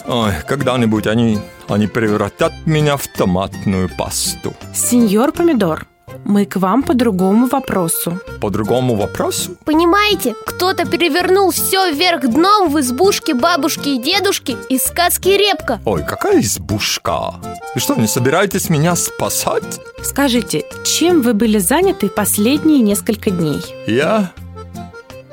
Ой, 0.07 0.33
когда-нибудь 0.47 1.07
они, 1.07 1.39
они 1.69 1.87
превратят 1.87 2.53
меня 2.67 2.97
в 2.97 3.07
томатную 3.09 3.89
пасту. 3.89 4.55
Сеньор 4.75 5.33
Помидор, 5.33 5.87
мы 6.25 6.45
к 6.45 6.57
вам 6.57 6.83
по 6.83 6.93
другому 6.93 7.47
вопросу. 7.47 8.21
По 8.41 8.51
другому 8.51 8.97
вопросу? 8.97 9.57
Понимаете, 9.65 10.35
кто-то 10.47 10.85
перевернул 10.85 11.51
все 11.51 11.91
вверх 11.91 12.29
дном 12.29 12.71
в 12.71 12.79
избушке 12.81 13.35
бабушки 13.35 13.89
и 13.89 14.03
дедушки 14.03 14.57
из 14.69 14.85
сказки 14.85 15.29
«Репка». 15.29 15.81
Ой, 15.87 16.05
какая 16.05 16.41
избушка! 16.41 17.35
Вы 17.75 17.81
что, 17.81 17.95
не 17.95 18.07
собираетесь 18.07 18.69
меня 18.69 18.97
спасать? 18.97 19.81
Скажите, 20.03 20.65
чем 20.85 21.23
вы 21.23 21.33
были 21.33 21.59
заняты 21.59 22.09
последние 22.11 22.81
несколько 22.81 23.31
дней? 23.31 23.63
Я? 23.87 24.33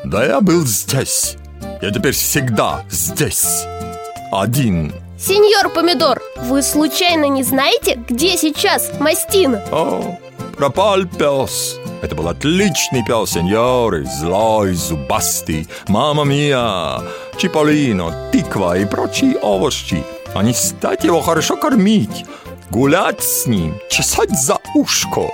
Да 0.05 0.25
я 0.25 0.39
был 0.39 0.65
здесь. 0.65 1.35
Я 1.81 1.91
теперь 1.91 2.13
всегда 2.13 2.85
здесь. 2.89 3.65
Один. 4.31 4.93
Сеньор 5.19 5.69
Помидор, 5.73 6.21
вы 6.37 6.63
случайно 6.63 7.25
не 7.25 7.43
знаете, 7.43 7.99
где 8.09 8.37
сейчас 8.37 8.89
Мастина? 8.97 9.61
О, 9.71 10.17
пропал 10.55 11.03
пес. 11.05 11.77
Это 12.01 12.15
был 12.15 12.29
отличный 12.29 13.03
пес, 13.05 13.31
сеньоры. 13.31 14.05
Злой, 14.05 14.73
зубастый. 14.73 15.67
Мама 15.89 16.23
мия. 16.23 17.01
Чиполлино, 17.37 18.29
тыква 18.31 18.77
и 18.77 18.85
прочие 18.85 19.37
овощи. 19.37 20.01
А 20.33 20.43
не 20.43 20.53
стать 20.53 21.03
его 21.03 21.19
хорошо 21.19 21.57
кормить. 21.57 22.25
Гулять 22.69 23.21
с 23.21 23.47
ним, 23.47 23.77
чесать 23.89 24.31
за 24.31 24.59
ушко. 24.75 25.29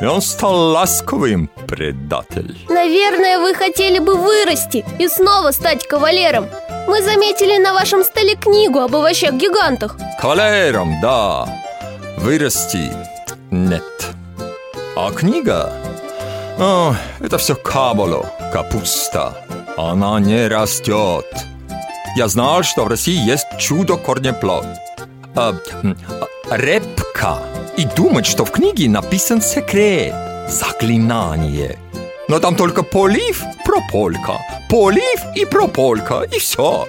И 0.00 0.04
он 0.04 0.22
стал 0.22 0.54
ласковым, 0.70 1.50
предатель. 1.66 2.56
Наверное, 2.68 3.40
вы 3.40 3.54
хотели 3.54 3.98
бы 3.98 4.14
вырасти 4.14 4.84
и 5.00 5.08
снова 5.08 5.50
стать 5.50 5.86
кавалером. 5.88 6.46
Мы 6.90 7.02
заметили 7.02 7.56
на 7.56 7.72
вашем 7.72 8.02
столе 8.02 8.34
книгу 8.34 8.80
об 8.80 8.92
овощах-гигантах. 8.96 9.96
Кавалером, 10.20 11.00
да. 11.00 11.46
Вырасти 12.16 12.92
нет. 13.52 13.84
А 14.96 15.12
книга? 15.12 15.72
О, 16.58 16.96
это 17.20 17.38
все 17.38 17.54
каболо, 17.54 18.26
капуста. 18.52 19.32
Она 19.76 20.18
не 20.18 20.48
растет. 20.48 21.26
Я 22.16 22.26
знал, 22.26 22.64
что 22.64 22.82
в 22.82 22.88
России 22.88 23.24
есть 23.24 23.46
чудо-корнеплод. 23.56 24.66
А, 25.36 25.54
а, 26.50 26.56
репка. 26.56 27.38
И 27.76 27.84
думать, 27.84 28.26
что 28.26 28.44
в 28.44 28.50
книге 28.50 28.88
написан 28.88 29.40
секрет. 29.40 30.12
Заклинание. 30.48 31.78
Но 32.30 32.38
там 32.38 32.54
только 32.54 32.84
полив, 32.84 33.42
прополька. 33.64 34.38
Полив 34.68 35.20
и 35.34 35.44
прополька. 35.44 36.22
И 36.22 36.38
все. 36.38 36.86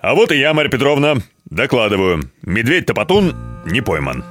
А 0.00 0.14
вот 0.14 0.30
и 0.30 0.38
я, 0.38 0.54
Марья 0.54 0.70
Петровна. 0.70 1.16
Докладываю. 1.46 2.30
Медведь-топотун 2.42 3.34
не 3.66 3.80
пойман. 3.80 4.24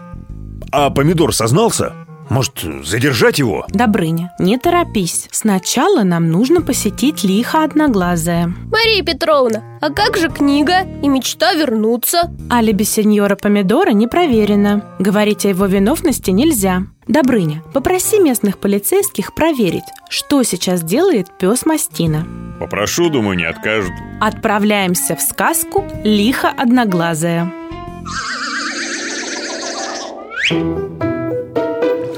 А 0.72 0.90
помидор 0.90 1.36
сознался? 1.36 1.94
Может, 2.30 2.64
задержать 2.84 3.40
его? 3.40 3.66
Добрыня, 3.70 4.32
не 4.40 4.58
торопись. 4.58 5.28
Сначала 5.32 6.04
нам 6.04 6.30
нужно 6.30 6.62
посетить 6.62 7.24
лихо 7.24 7.64
одноглазая. 7.64 8.54
Мария 8.72 9.04
Петровна, 9.04 9.64
а 9.82 9.90
как 9.90 10.16
же 10.16 10.30
книга 10.30 10.82
и 11.02 11.08
мечта 11.08 11.54
вернуться? 11.54 12.32
Алиби 12.52 12.84
сеньора 12.84 13.36
Помидора 13.36 13.92
не 13.92 14.08
проверено. 14.08 14.86
Говорить 15.00 15.46
о 15.46 15.50
его 15.50 15.66
виновности 15.66 16.32
нельзя. 16.32 16.84
Добрыня, 17.08 17.64
попроси 17.74 18.20
местных 18.20 18.60
полицейских 18.60 19.34
проверить, 19.34 19.84
что 20.10 20.44
сейчас 20.44 20.84
делает 20.84 21.28
пес 21.40 21.66
Мастина. 21.66 22.28
Попрошу, 22.60 23.10
думаю, 23.10 23.38
не 23.38 23.46
откажут. 23.46 23.94
Отправляемся 24.22 25.16
в 25.16 25.22
сказку 25.22 25.86
«Лихо 26.04 26.50
одноглазая». 26.50 27.52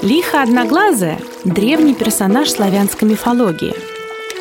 Лихо 0.01 0.41
одноглазая– 0.41 1.19
древний 1.45 1.93
персонаж 1.93 2.49
славянской 2.49 3.07
мифологии. 3.07 3.75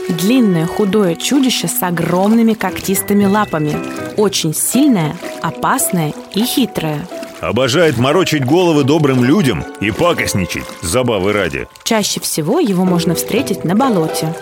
Длинное 0.08 0.66
худое 0.66 1.14
чудище 1.16 1.68
с 1.68 1.82
огромными 1.82 2.54
когтистыми 2.54 3.26
лапами. 3.26 3.76
Очень 4.16 4.54
сильное, 4.54 5.14
опасное 5.42 6.14
и 6.34 6.44
хитрое. 6.44 7.06
Обожает 7.42 7.98
морочить 7.98 8.44
головы 8.44 8.84
добрым 8.84 9.22
людям 9.22 9.62
и 9.80 9.90
пакостничать, 9.90 10.64
забавы 10.80 11.34
ради. 11.34 11.68
Чаще 11.84 12.20
всего 12.20 12.58
его 12.58 12.86
можно 12.86 13.14
встретить 13.14 13.62
на 13.62 13.74
болоте. 13.74 14.34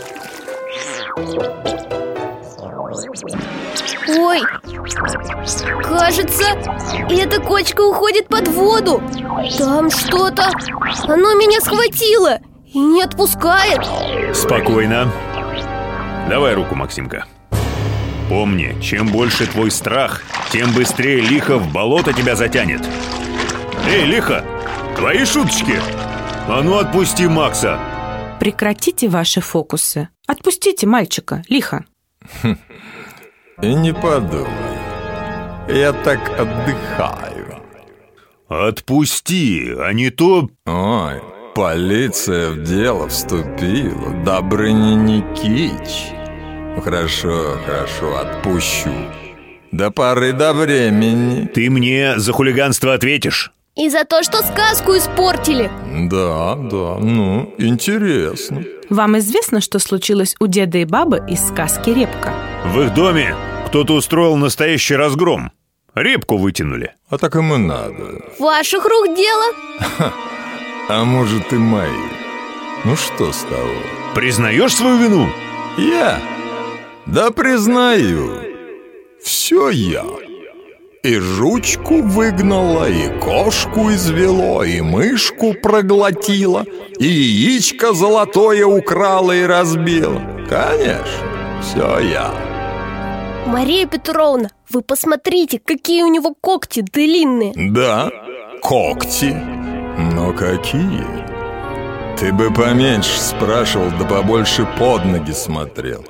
Ой, 4.08 4.40
кажется, 5.82 6.44
эта 7.10 7.40
кочка 7.42 7.82
уходит 7.82 8.28
под 8.28 8.48
воду. 8.48 9.02
Там 9.58 9.90
что-то, 9.90 10.50
оно 11.04 11.34
меня 11.34 11.60
схватило 11.60 12.38
и 12.72 12.78
не 12.78 13.02
отпускает. 13.02 13.80
Спокойно. 14.34 15.12
Давай 16.30 16.54
руку, 16.54 16.74
Максимка. 16.74 17.26
Помни, 18.30 18.78
чем 18.80 19.08
больше 19.08 19.46
твой 19.46 19.70
страх, 19.70 20.22
тем 20.52 20.72
быстрее 20.72 21.20
лихо 21.20 21.58
в 21.58 21.70
болото 21.72 22.12
тебя 22.12 22.34
затянет. 22.34 22.80
Эй, 23.86 24.04
лихо, 24.04 24.44
твои 24.96 25.24
шуточки? 25.24 25.80
А 26.48 26.62
ну 26.62 26.78
отпусти 26.78 27.26
Макса. 27.26 27.78
Прекратите 28.40 29.08
ваши 29.08 29.40
фокусы. 29.40 30.08
Отпустите 30.26 30.86
мальчика, 30.86 31.42
лихо. 31.48 31.84
И 33.60 33.74
не 33.74 33.92
подумай. 33.92 34.78
Я 35.68 35.92
так 35.92 36.20
отдыхаю. 36.38 37.58
Отпусти, 38.48 39.74
а 39.78 39.92
не 39.92 40.10
то... 40.10 40.48
Ой, 40.64 41.20
полиция 41.54 42.50
в 42.50 42.62
дело 42.62 43.08
вступила. 43.08 44.12
Добрыня 44.24 44.94
Никич. 44.94 46.12
Хорошо, 46.82 47.58
хорошо, 47.66 48.16
отпущу. 48.18 48.92
До 49.72 49.90
поры 49.90 50.32
до 50.32 50.52
времени. 50.52 51.46
Ты 51.46 51.68
мне 51.68 52.18
за 52.18 52.32
хулиганство 52.32 52.94
ответишь. 52.94 53.52
И 53.74 53.90
за 53.90 54.04
то, 54.04 54.22
что 54.22 54.38
сказку 54.38 54.96
испортили. 54.96 55.70
Да, 56.08 56.54
да, 56.54 56.98
ну, 57.00 57.54
интересно. 57.58 58.62
Вам 58.88 59.18
известно, 59.18 59.60
что 59.60 59.78
случилось 59.78 60.34
у 60.40 60.46
деда 60.46 60.78
и 60.78 60.84
бабы 60.84 61.22
из 61.28 61.46
сказки 61.46 61.90
«Репка»? 61.90 62.32
В 62.64 62.80
их 62.80 62.94
доме 62.94 63.36
кто-то 63.68 63.94
устроил 63.94 64.36
настоящий 64.36 64.96
разгром. 64.96 65.52
Репку 65.94 66.38
вытянули. 66.38 66.94
А 67.10 67.18
так 67.18 67.36
им 67.36 67.52
и 67.52 67.58
надо. 67.58 68.22
Ваших 68.38 68.84
рук 68.86 69.14
дело. 69.14 70.12
А 70.88 71.04
может 71.04 71.52
и 71.52 71.56
мои. 71.56 71.90
Ну 72.84 72.96
что 72.96 73.30
с 73.30 73.42
того? 73.42 73.74
Признаешь 74.14 74.74
свою 74.74 74.96
вину? 74.96 75.28
Я? 75.76 76.18
Да 77.04 77.30
признаю, 77.30 78.40
все 79.22 79.68
я. 79.68 80.04
И 81.02 81.18
жучку 81.18 82.00
выгнала, 82.00 82.88
и 82.88 83.20
кошку 83.20 83.90
извело, 83.90 84.62
и 84.62 84.80
мышку 84.80 85.52
проглотила, 85.52 86.64
и 86.98 87.06
яичко 87.06 87.92
золотое 87.92 88.64
украла 88.64 89.32
и 89.32 89.42
разбила. 89.42 90.22
Конечно, 90.48 91.60
все 91.60 91.98
я. 91.98 92.47
Мария 93.46 93.86
Петровна, 93.86 94.50
вы 94.70 94.82
посмотрите, 94.82 95.58
какие 95.58 96.02
у 96.02 96.08
него 96.08 96.34
когти 96.40 96.80
длинные 96.80 97.52
Да, 97.56 98.10
когти. 98.62 99.34
Но 100.14 100.32
какие? 100.32 101.04
Ты 102.18 102.32
бы 102.32 102.52
поменьше 102.52 103.18
спрашивал, 103.18 103.90
да 103.98 104.04
побольше 104.04 104.66
под 104.78 105.04
ноги 105.04 105.32
смотрел. 105.32 106.04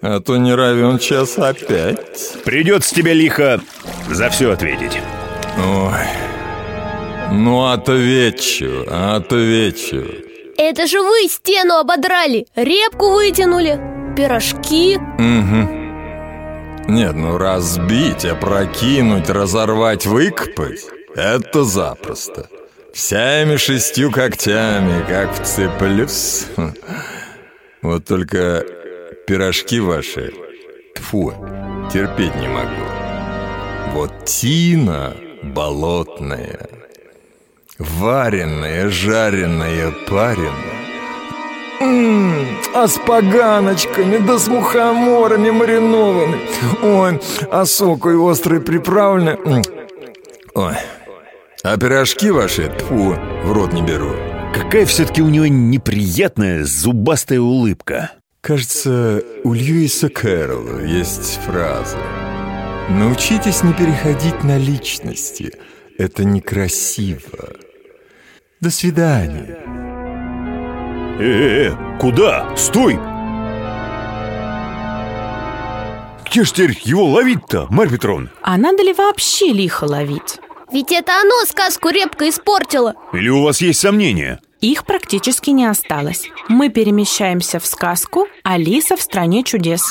А 0.00 0.20
то 0.20 0.36
не 0.36 0.54
равен 0.54 0.98
час 0.98 1.36
опять. 1.38 2.42
Придется 2.44 2.94
тебе 2.94 3.12
лихо 3.14 3.60
за 4.08 4.30
все 4.30 4.52
ответить. 4.52 4.98
Ой. 5.58 6.06
Ну, 7.32 7.66
отвечу, 7.66 8.86
отвечу. 8.90 10.04
Это 10.56 10.86
же 10.86 11.00
вы 11.02 11.28
стену 11.28 11.74
ободрали, 11.74 12.46
репку 12.56 13.10
вытянули, 13.10 13.78
пирожки 14.16 14.96
Угу. 14.96 15.77
Нет, 16.88 17.14
ну 17.14 17.36
разбить, 17.36 18.24
опрокинуть, 18.24 19.28
разорвать, 19.28 20.06
выкопать— 20.06 20.86
это 21.14 21.64
запросто. 21.64 22.48
Всеми 22.94 23.56
шестью 23.56 24.10
когтями, 24.10 25.04
как 25.06 25.34
вцеплюсь. 25.34 26.46
Вот 27.80 28.06
только 28.06 28.64
пирожки 29.28 29.78
ваши, 29.78 30.32
тфу, 30.96 31.32
терпеть 31.92 32.34
не 32.34 32.48
могу. 32.48 32.88
Вот 33.92 34.24
тина 34.24 35.14
болотная, 35.44 36.68
вареная, 37.78 38.90
жареная, 38.90 39.92
пареная. 40.08 40.77
А 42.74 42.86
с 42.86 42.98
поганочками, 42.98 44.18
да 44.18 44.38
с 44.38 44.48
мухоморами 44.48 45.50
маринованными. 45.50 46.40
Ой, 46.82 47.20
а 47.50 47.64
сокой 47.64 48.16
острый 48.16 48.60
приправленный. 48.60 49.62
Ой, 50.54 50.74
а 51.64 51.76
пирожки 51.76 52.30
ваши, 52.30 52.72
тьфу, 52.78 53.16
в 53.44 53.52
рот 53.52 53.72
не 53.72 53.82
беру. 53.82 54.12
Какая 54.54 54.86
все-таки 54.86 55.22
у 55.22 55.28
него 55.28 55.46
неприятная 55.46 56.64
зубастая 56.64 57.40
улыбка. 57.40 58.12
Кажется, 58.40 59.22
у 59.44 59.52
Льюиса 59.52 60.08
Кэрролла 60.08 60.80
есть 60.80 61.40
фраза. 61.44 61.98
Научитесь 62.88 63.62
не 63.62 63.72
переходить 63.74 64.44
на 64.44 64.56
личности. 64.56 65.52
Это 65.98 66.24
некрасиво 66.24 67.50
До 68.60 68.70
свидания 68.70 69.87
Э-э-э, 71.18 71.98
куда? 71.98 72.56
Стой! 72.56 72.96
Где 76.24 76.44
ж 76.44 76.52
теперь 76.52 76.78
его 76.84 77.06
ловить-то, 77.06 77.66
Марья 77.70 77.92
Петровна? 77.92 78.28
А 78.42 78.56
надо 78.56 78.84
ли 78.84 78.92
вообще 78.92 79.48
лихо 79.52 79.84
ловить? 79.84 80.38
Ведь 80.72 80.92
это 80.92 81.20
оно 81.20 81.44
сказку 81.46 81.88
репка 81.88 82.28
испортило 82.28 82.94
Или 83.12 83.30
у 83.30 83.42
вас 83.42 83.60
есть 83.60 83.80
сомнения? 83.80 84.38
Их 84.60 84.84
практически 84.84 85.50
не 85.50 85.66
осталось. 85.66 86.30
Мы 86.48 86.68
перемещаемся 86.68 87.58
в 87.58 87.66
сказку 87.66 88.28
«Алиса 88.44 88.96
в 88.96 89.02
стране 89.02 89.42
чудес». 89.42 89.82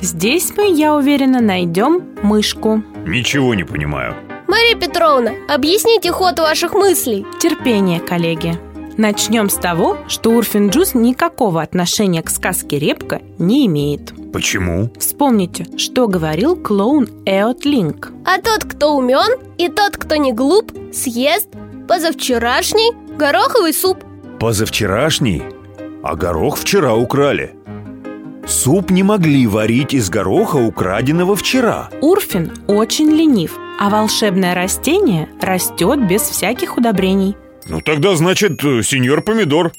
Здесь 0.00 0.52
мы, 0.56 0.72
я 0.72 0.94
уверена, 0.94 1.40
найдем 1.40 2.02
мышку. 2.22 2.82
Ничего 3.06 3.54
не 3.54 3.64
понимаю. 3.64 4.16
Мария 4.54 4.76
Петровна, 4.76 5.32
объясните 5.48 6.12
ход 6.12 6.38
ваших 6.38 6.74
мыслей 6.74 7.26
Терпение, 7.40 7.98
коллеги. 7.98 8.56
Начнем 8.96 9.50
с 9.50 9.54
того, 9.54 9.98
что 10.06 10.30
Урфин 10.30 10.68
Джуз 10.68 10.94
никакого 10.94 11.60
отношения 11.60 12.22
к 12.22 12.30
сказке 12.30 12.78
«Репка» 12.78 13.20
не 13.40 13.66
имеет. 13.66 14.12
Почему? 14.32 14.92
Вспомните, 14.96 15.66
что 15.76 16.06
говорил 16.06 16.54
клоун 16.54 17.08
Эот 17.26 17.64
Линк. 17.64 18.12
А 18.24 18.40
тот, 18.40 18.62
кто 18.64 18.94
умен, 18.94 19.40
и 19.58 19.68
тот, 19.68 19.96
кто 19.96 20.14
не 20.14 20.32
глуп, 20.32 20.70
съест 20.92 21.48
позавчерашний 21.88 22.92
гороховый 23.18 23.72
суп 23.72 24.04
Позавчерашний? 24.38 25.42
А 26.04 26.14
горох 26.14 26.58
вчера 26.58 26.94
украли. 26.94 27.56
Суп 28.46 28.90
не 28.90 29.02
могли 29.02 29.48
варить 29.48 29.94
из 29.94 30.10
гороха, 30.10 30.58
украденного 30.58 31.34
вчера. 31.34 31.90
Урфин 32.00 32.52
очень 32.68 33.10
ленив, 33.10 33.58
а 33.78 33.90
волшебное 33.90 34.54
растение 34.54 35.28
растет 35.40 36.06
без 36.06 36.22
всяких 36.22 36.76
удобрений. 36.76 37.36
Ну 37.66 37.80
тогда, 37.80 38.14
значит, 38.14 38.62
э, 38.64 38.82
сеньор 38.82 39.22
помидор. 39.22 39.72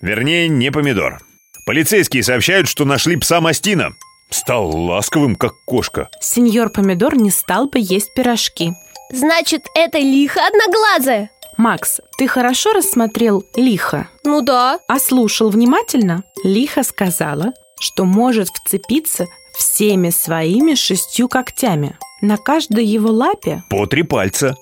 Вернее, 0.00 0.48
не 0.48 0.70
помидор. 0.70 1.20
Полицейские 1.64 2.22
сообщают, 2.22 2.68
что 2.68 2.84
нашли 2.84 3.16
пса 3.16 3.40
Мастина. 3.40 3.94
Стал 4.30 4.74
ласковым, 4.74 5.36
как 5.36 5.52
кошка. 5.64 6.08
Сеньор 6.20 6.70
Помидор 6.70 7.16
не 7.16 7.30
стал 7.30 7.68
бы 7.68 7.78
есть 7.78 8.14
пирожки. 8.14 8.72
Значит, 9.12 9.66
это 9.74 9.98
лихо 9.98 10.40
одноглазая 10.46 11.30
Макс, 11.58 12.00
ты 12.16 12.26
хорошо 12.26 12.72
рассмотрел 12.72 13.44
лихо? 13.56 14.08
Ну 14.24 14.40
да 14.40 14.78
А 14.88 14.98
слушал 14.98 15.50
внимательно? 15.50 16.24
Лихо 16.44 16.82
сказала, 16.82 17.52
что 17.78 18.04
может 18.04 18.48
вцепиться 18.48 19.26
всеми 19.56 20.08
своими 20.08 20.74
шестью 20.74 21.28
когтями. 21.28 21.98
На 22.22 22.36
каждой 22.36 22.84
его 22.84 23.10
лапе 23.10 23.64
По 23.68 23.84
три 23.86 24.04
пальца. 24.04 24.54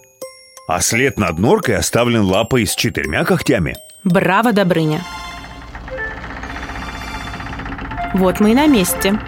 А 0.67 0.81
след 0.81 1.19
над 1.19 1.39
норкой 1.39 1.77
оставлен 1.77 2.23
лапой 2.23 2.67
с 2.67 2.75
четырьмя 2.75 3.23
когтями. 3.25 3.77
Браво, 4.03 4.53
Добрыня! 4.55 5.03
Вот 8.15 8.41
мы 8.41 8.53
и 8.53 8.55
на 8.55 8.67
месте. 8.67 9.21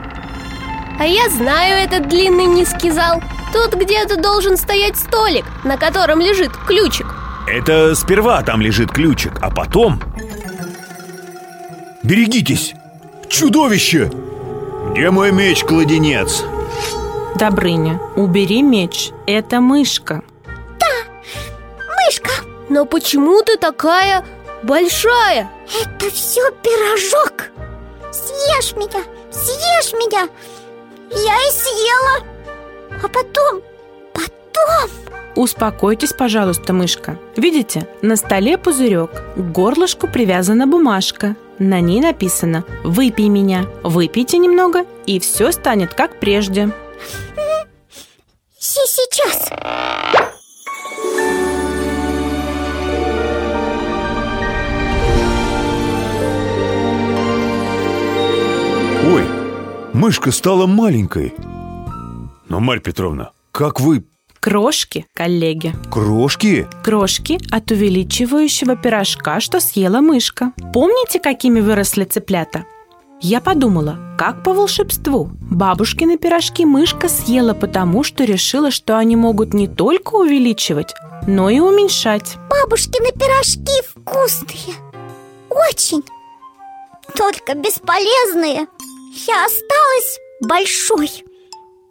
А 0.98 1.04
я 1.04 1.28
знаю 1.28 1.76
этот 1.76 2.08
длинный 2.08 2.46
низкий 2.46 2.90
зал 2.90 3.22
Тут 3.52 3.74
где-то 3.74 4.16
должен 4.16 4.56
стоять 4.56 4.96
столик, 4.96 5.44
на 5.62 5.76
котором 5.76 6.20
лежит 6.20 6.52
ключик 6.66 7.06
Это 7.46 7.94
сперва 7.94 8.40
там 8.42 8.62
лежит 8.62 8.90
ключик, 8.90 9.32
а 9.42 9.50
потом... 9.50 10.00
Берегитесь! 12.02 12.74
Чудовище! 13.28 14.10
Где 14.92 15.10
мой 15.10 15.32
меч-кладенец? 15.32 16.44
Добрыня, 17.36 18.00
убери 18.16 18.62
меч. 18.62 19.10
Это 19.26 19.60
мышка. 19.60 20.22
Мышка 22.06 22.30
Но 22.68 22.84
почему 22.84 23.42
ты 23.42 23.56
такая 23.56 24.24
большая? 24.62 25.50
Это 25.80 26.10
все 26.10 26.50
пирожок 26.62 27.50
Съешь 28.10 28.74
меня, 28.76 29.04
съешь 29.30 29.92
меня 29.94 30.28
Я 31.10 31.36
и 31.36 31.50
съела 31.50 32.26
А 33.02 33.08
потом, 33.08 33.62
потом 34.12 34.90
Успокойтесь, 35.34 36.12
пожалуйста, 36.12 36.74
мышка. 36.74 37.16
Видите, 37.36 37.88
на 38.02 38.16
столе 38.16 38.58
пузырек, 38.58 39.10
к 39.34 39.38
горлышку 39.38 40.06
привязана 40.06 40.66
бумажка. 40.66 41.36
На 41.58 41.80
ней 41.80 42.02
написано 42.02 42.64
«Выпей 42.84 43.28
меня». 43.28 43.64
Выпейте 43.82 44.36
немного, 44.36 44.84
и 45.06 45.18
все 45.20 45.50
станет 45.52 45.94
как 45.94 46.20
прежде. 46.20 46.70
Сейчас 48.58 49.48
Ой, 59.04 59.24
мышка 59.92 60.30
стала 60.30 60.66
маленькой. 60.66 61.34
Но, 62.48 62.60
Марья 62.60 62.80
Петровна, 62.80 63.32
как 63.50 63.80
вы... 63.80 64.04
Крошки, 64.38 65.06
коллеги. 65.14 65.72
Крошки? 65.90 66.66
Крошки 66.82 67.38
от 67.50 67.70
увеличивающего 67.70 68.76
пирожка, 68.76 69.40
что 69.40 69.60
съела 69.60 70.00
мышка. 70.00 70.52
Помните, 70.72 71.20
какими 71.20 71.60
выросли 71.60 72.04
цыплята? 72.04 72.64
Я 73.24 73.40
подумала, 73.40 73.98
как 74.18 74.42
по 74.42 74.52
волшебству. 74.52 75.30
Бабушкины 75.48 76.18
пирожки 76.18 76.64
мышка 76.64 77.08
съела 77.08 77.54
потому, 77.54 78.02
что 78.02 78.24
решила, 78.24 78.72
что 78.72 78.98
они 78.98 79.14
могут 79.14 79.54
не 79.54 79.68
только 79.68 80.16
увеличивать, 80.16 80.92
но 81.28 81.48
и 81.48 81.60
уменьшать. 81.60 82.36
Бабушкины 82.50 83.12
пирожки 83.12 83.80
вкусные 83.88 84.74
Очень 85.48 86.02
Только 87.14 87.54
бесполезные 87.54 88.66
Я 89.28 89.46
осталась 89.46 90.18
большой 90.40 91.08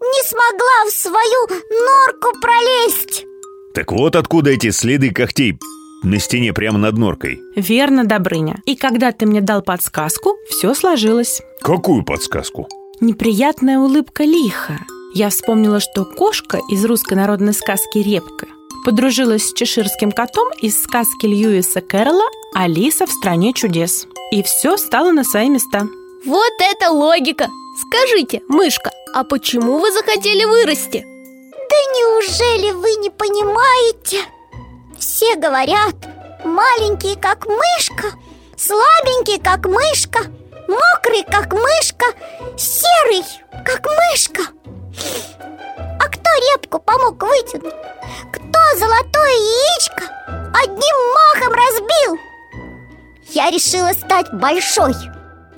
Не 0.01 0.23
смогла 0.27 0.85
в 0.85 0.91
свою 0.91 1.47
норку 1.47 2.39
пролезть 2.41 3.25
Так 3.73 3.93
вот 3.93 4.17
откуда 4.17 4.51
эти 4.51 4.71
следы 4.71 5.11
когтей. 5.11 5.57
На 6.03 6.19
стене 6.19 6.53
прямо 6.53 6.77
над 6.77 6.97
норкой. 6.97 7.41
Верно, 7.55 8.05
Добрыня. 8.05 8.61
И 8.65 8.75
когда 8.75 9.11
ты 9.11 9.25
мне 9.25 9.41
дал 9.41 9.61
подсказку, 9.61 10.35
все 10.49 10.73
сложилось. 10.73 11.41
Какую 11.61 12.03
подсказку? 12.03 12.67
Неприятная 12.99 13.79
улыбка 13.79 14.23
лиха. 14.23 14.79
Я 15.13 15.29
вспомнила, 15.29 15.79
что 15.79 16.05
кошка 16.05 16.59
из 16.69 16.85
русской 16.85 17.15
народной 17.15 17.53
сказки 17.53 17.97
«Репка» 17.97 18.47
подружилась 18.85 19.49
с 19.49 19.53
чеширским 19.53 20.11
котом 20.11 20.49
из 20.61 20.81
сказки 20.81 21.25
Льюиса 21.25 21.81
Кэрролла 21.81 22.25
«Алиса 22.55 23.05
в 23.05 23.11
стране 23.11 23.53
чудес». 23.53 24.07
И 24.31 24.41
все 24.43 24.77
стало 24.77 25.11
на 25.11 25.23
свои 25.23 25.49
места. 25.49 25.87
Вот 26.25 26.53
это 26.59 26.91
логика! 26.91 27.49
Скажите, 27.81 28.41
мышка, 28.47 28.91
а 29.13 29.23
почему 29.23 29.79
вы 29.79 29.91
захотели 29.91 30.45
вырасти? 30.45 31.03
Да 31.51 31.75
неужели 31.97 32.71
вы 32.71 33.01
не 33.01 33.09
понимаете? 33.09 34.19
Все 35.01 35.35
говорят, 35.35 35.95
маленький 36.43 37.15
как 37.15 37.47
мышка, 37.47 38.15
слабенький 38.55 39.41
как 39.41 39.65
мышка, 39.65 40.19
мокрый 40.67 41.23
как 41.23 41.51
мышка, 41.53 42.05
серый 42.55 43.25
как 43.65 43.83
мышка. 43.83 44.43
А 45.99 46.07
кто 46.07 46.29
репку 46.53 46.77
помог 46.77 47.19
вытянуть? 47.19 47.73
Кто 48.31 48.77
золотое 48.77 49.31
яичко 49.31 50.03
одним 50.53 50.97
махом 51.15 51.53
разбил? 51.55 52.19
Я 53.29 53.49
решила 53.49 53.93
стать 53.93 54.31
большой. 54.31 54.93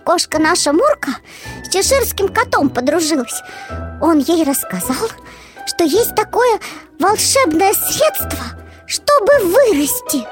Кошка 0.06 0.40
наша 0.40 0.72
Мурка 0.72 1.18
с 1.66 1.68
чеширским 1.68 2.30
котом 2.30 2.70
подружилась. 2.70 3.42
Он 4.02 4.20
ей 4.20 4.46
рассказал, 4.46 5.10
что 5.68 5.84
есть 5.84 6.16
такое 6.16 6.62
волшебное 6.98 7.74
средство, 7.74 8.63
чтобы 8.88 9.40
вырасти. 9.44 10.28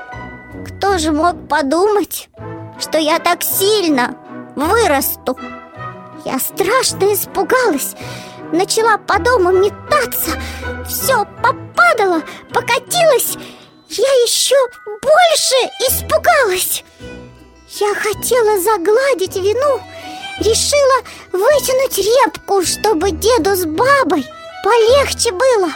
Кто 0.68 0.98
же 0.98 1.12
мог 1.12 1.48
подумать, 1.48 2.30
что 2.80 2.98
я 2.98 3.20
так 3.20 3.44
сильно 3.44 4.16
вырасту? 4.56 5.38
Я 6.26 6.40
страшно 6.40 7.14
испугалась, 7.14 7.96
начала 8.52 8.98
по 8.98 9.20
дому 9.20 9.52
метаться, 9.52 10.32
все 10.88 11.26
попадало, 11.42 12.22
покатилось. 12.54 13.38
Я 13.90 14.12
еще 14.24 14.56
больше 15.02 15.70
испугалась. 15.90 16.84
Я 17.80 17.94
хотела 17.96 18.60
загладить 18.60 19.36
вину, 19.36 19.82
решила 20.40 21.04
вытянуть 21.32 21.98
репку, 21.98 22.64
чтобы 22.64 23.12
деду 23.12 23.56
с 23.56 23.66
бабой 23.66 24.26
полегче 24.64 25.32
было. 25.32 25.72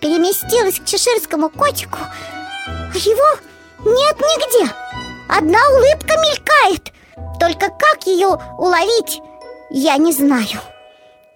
Переместилась 0.00 0.80
к 0.80 0.84
чеширскому 0.86 1.50
котику, 1.50 1.98
а 2.00 2.96
его 2.96 3.38
нет 3.84 4.16
нигде. 4.18 4.72
Одна 5.28 5.58
улыбка 5.70 6.16
мелькает, 6.16 6.92
только 7.38 7.68
как 7.68 8.06
ее 8.06 8.38
уловить, 8.58 9.20
я 9.70 9.96
не 9.96 10.12
знаю. 10.12 10.60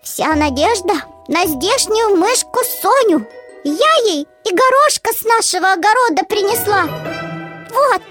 Вся 0.02 0.34
надежда 0.34 0.94
на 1.28 1.46
здешнюю 1.46 2.16
мышку 2.16 2.60
Соню. 2.82 3.26
Я 3.64 3.94
ей 4.04 4.26
и 4.44 4.50
горошка 4.50 5.12
с 5.12 5.24
нашего 5.24 5.72
огорода 5.72 6.24
принесла. 6.28 6.84
Вот. 7.70 8.02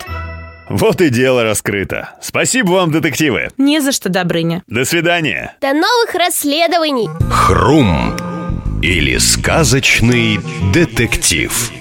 Вот 0.70 1.02
и 1.02 1.10
дело 1.10 1.44
раскрыто. 1.44 2.12
Спасибо 2.22 2.72
вам, 2.72 2.92
детективы. 2.92 3.50
Не 3.58 3.80
за 3.80 3.92
что, 3.92 4.10
Добрыня. 4.10 4.64
До 4.68 4.86
свидания. 4.86 5.56
До 5.62 5.74
новых 5.74 6.16
расследований! 6.16 7.10
Хрум 7.30 8.16
или 8.84 9.18
сказочный 9.18 10.42
детектив. 10.74 11.72